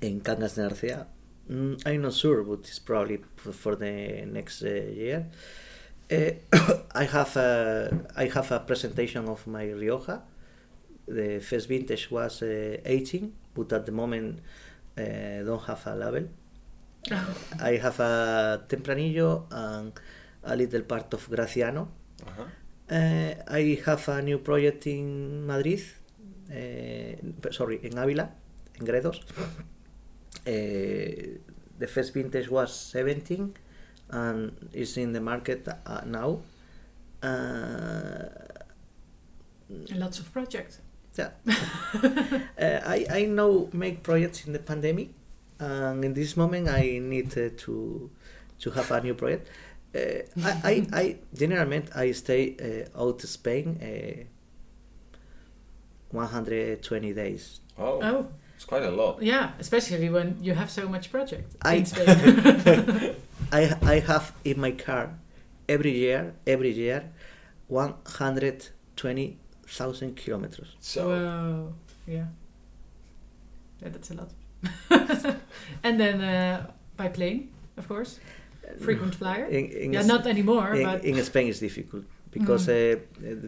[0.00, 1.06] in Cangas de Narcea.
[1.48, 5.26] Mm, I'm not sure, but it's probably for the next uh, year.
[6.10, 6.30] Uh,
[6.94, 10.22] I have a I have a presentation of my Rioja.
[11.06, 14.40] The first vintage was uh, 18, but at the moment
[14.98, 16.28] uh, don't have a label.
[17.60, 19.92] I have a Tempranillo and
[20.42, 21.88] a little part of Graciano.
[22.26, 22.44] Uh-huh.
[22.90, 25.82] Uh, I have a new project in Madrid,
[26.50, 28.28] uh, sorry, in Ávila,
[28.80, 29.20] in Gredos.
[30.46, 31.38] Uh,
[31.78, 33.54] the first vintage was 17
[34.10, 36.38] and is in the market uh, now.
[37.22, 38.28] Uh,
[39.94, 40.80] lots of projects.
[41.18, 41.30] yeah.
[41.46, 45.10] uh, I, I now make projects in the pandemic
[45.58, 48.10] and in this moment I need uh, to
[48.58, 49.48] to have a new project.
[49.94, 52.56] Uh, I, I, I generally I stay
[52.96, 54.24] uh, out of Spain uh,
[56.10, 57.60] 120 days.
[57.78, 59.22] Oh, Oh, it's quite a lot.
[59.22, 63.14] yeah, especially when you have so much project I- in Spain.
[63.52, 65.10] I I have in my car
[65.68, 67.02] every year every year
[67.68, 70.76] 120,000 kilometers.
[70.80, 71.72] So Whoa,
[72.06, 72.24] yeah.
[73.82, 74.30] Yeah, that's a lot.
[75.82, 78.20] and then uh, by plane, of course.
[78.80, 79.44] Frequent flyer.
[79.46, 82.72] In, in yeah, S- not anymore, in, but in Spain it's difficult because Mm.
[82.72, 82.96] uh,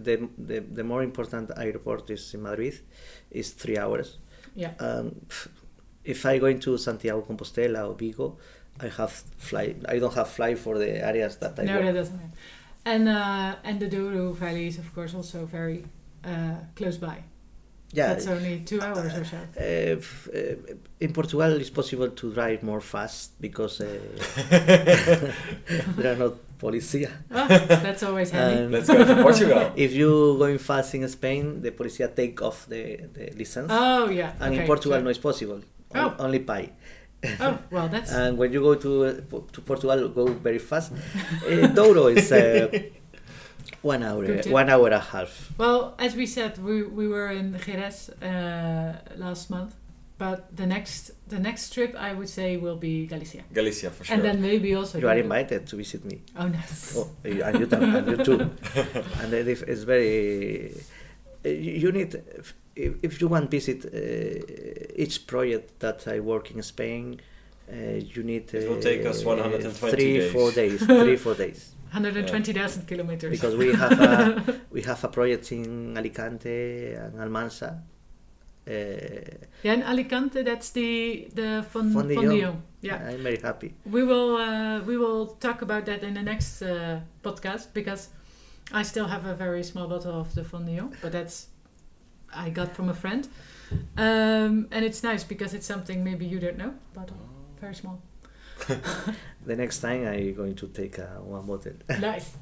[0.04, 2.74] the, the the more important airport is in Madrid
[3.30, 4.18] is three hours.
[4.58, 4.72] Yeah.
[4.80, 5.14] Um,
[6.04, 8.36] if I go into Santiago Compostela or Vigo,
[8.80, 9.76] I have fly.
[9.88, 11.84] I don't have fly for the areas that I no, work.
[11.84, 12.32] that doesn't matter.
[12.84, 15.84] And uh, and the Douro Valley is of course also very
[16.24, 17.22] uh, close by.
[17.92, 19.36] Yeah, That's only two hours or so.
[19.56, 23.86] Uh, f- uh, in Portugal, it's possible to drive more fast because uh,
[25.96, 27.10] there are not policia.
[27.30, 28.62] Oh, that's always handy.
[28.62, 29.72] And let's go to Portugal.
[29.76, 34.32] if you going fast in Spain, the policia take off the, the license, oh yeah.
[34.40, 35.60] and okay, in Portugal, so- no, it's possible.
[35.94, 36.14] Oh.
[36.18, 36.72] Only pay.
[37.40, 39.12] Oh well, that's And when you go to uh,
[39.52, 40.92] to Portugal, go very fast.
[40.92, 42.68] Uh, Douro is uh,
[43.82, 45.50] one hour, Good one hour and a half.
[45.58, 45.94] well.
[45.98, 49.74] As we said, we we were in Jerez uh, last month,
[50.18, 54.14] but the next the next trip I would say will be Galicia, Galicia for sure.
[54.14, 54.98] and then maybe also.
[54.98, 56.22] You are invited to visit me.
[56.36, 56.96] Oh nice.
[56.96, 58.40] Oh, and you, too- and you too.
[59.22, 60.72] and if it's very.
[61.44, 62.54] uh, You you need, if,
[63.02, 67.20] if you want to visit uh, each project that I work in Spain,
[67.70, 67.74] uh,
[68.14, 68.52] you need.
[68.54, 70.32] It will take us uh, 120 three, days.
[70.32, 70.78] four days.
[70.84, 71.74] Three, four days.
[71.92, 73.30] 120,000 kilometers.
[73.30, 77.78] Because we have a we have a project in Alicante and Almansa.
[78.66, 78.70] Uh,
[79.62, 82.16] yeah, in Alicante, that's the the Fon- Fondillon.
[82.16, 82.56] Fondillon.
[82.82, 83.72] Yeah, I'm very happy.
[83.86, 88.08] we will uh, we will talk about that in the next uh, podcast because
[88.70, 91.46] I still have a very small bottle of the Fondillon, but that's
[92.34, 93.26] I got from a friend,
[93.96, 96.74] um, and it's nice because it's something maybe you don't know.
[96.94, 97.16] Bottle,
[97.60, 98.02] very small.
[99.48, 101.72] The next time I'm going to take uh, one bottle.
[102.00, 102.36] nice.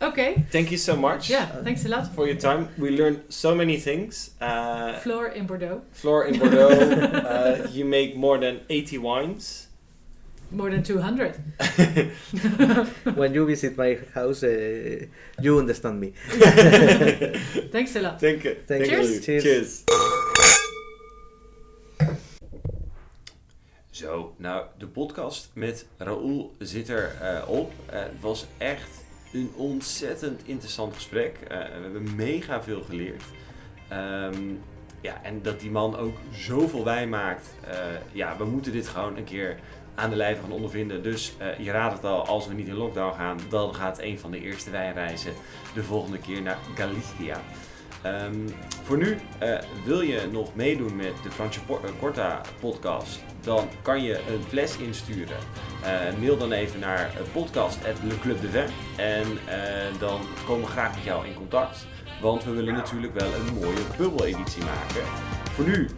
[0.00, 0.44] Okay.
[0.52, 1.46] Thank you so much Yeah.
[1.64, 2.14] Thanks a lot.
[2.14, 2.68] for your time.
[2.78, 4.30] We learned so many things.
[4.40, 5.82] Uh, Floor in Bordeaux.
[5.90, 9.66] Floor in Bordeaux, uh, you make more than 80 wines.
[10.52, 11.34] More than 200.
[13.16, 15.06] when you visit my house, uh,
[15.40, 16.12] you understand me.
[17.72, 18.20] Thanks a lot.
[18.20, 18.56] Thank you.
[18.64, 19.02] Thank you.
[19.02, 19.20] you.
[19.20, 19.42] Cheers.
[19.42, 20.60] Cheers.
[23.94, 27.72] Zo, nou, de podcast met Raoul zit er eh, op.
[27.86, 28.90] Eh, het was echt
[29.32, 31.38] een ontzettend interessant gesprek.
[31.48, 33.22] Eh, we hebben mega veel geleerd.
[33.88, 34.42] Ehm,
[35.00, 37.48] ja, en dat die man ook zoveel wijn maakt.
[38.12, 39.58] ja, we moeten dit gewoon een keer
[39.94, 41.02] aan de lijve gaan ondervinden.
[41.02, 44.30] Dus je raadt het al, als we niet in lockdown gaan, dan gaat een van
[44.30, 45.32] de eerste wijnreizen
[45.74, 47.40] de volgende keer naar Galicia.
[48.04, 48.48] Ehm,
[48.82, 53.68] voor nu, eh, wil je nog meedoen met de Fransje Por- eh, Corta podcast, dan
[53.82, 55.36] kan je een fles insturen.
[55.82, 55.90] Eh,
[56.20, 59.26] mail dan even naar podcast.leclubdevin en
[59.98, 61.86] dan komen we graag met jou in contact.
[62.20, 65.02] Want we willen natuurlijk wel een mooie bubbeleditie maken.
[65.54, 65.88] Voor nu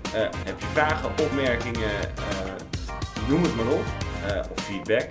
[0.45, 1.91] heb je vragen, opmerkingen,
[3.29, 3.85] noem het maar op,
[4.57, 5.09] of feedback.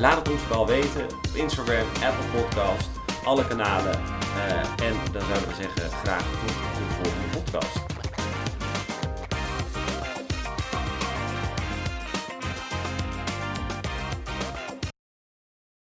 [0.00, 2.88] Laat het ons vooral weten op Instagram, Apple Podcast,
[3.24, 3.94] alle kanalen.
[3.94, 7.93] Eh, en dan zouden we zeggen graag tot de volgende podcast.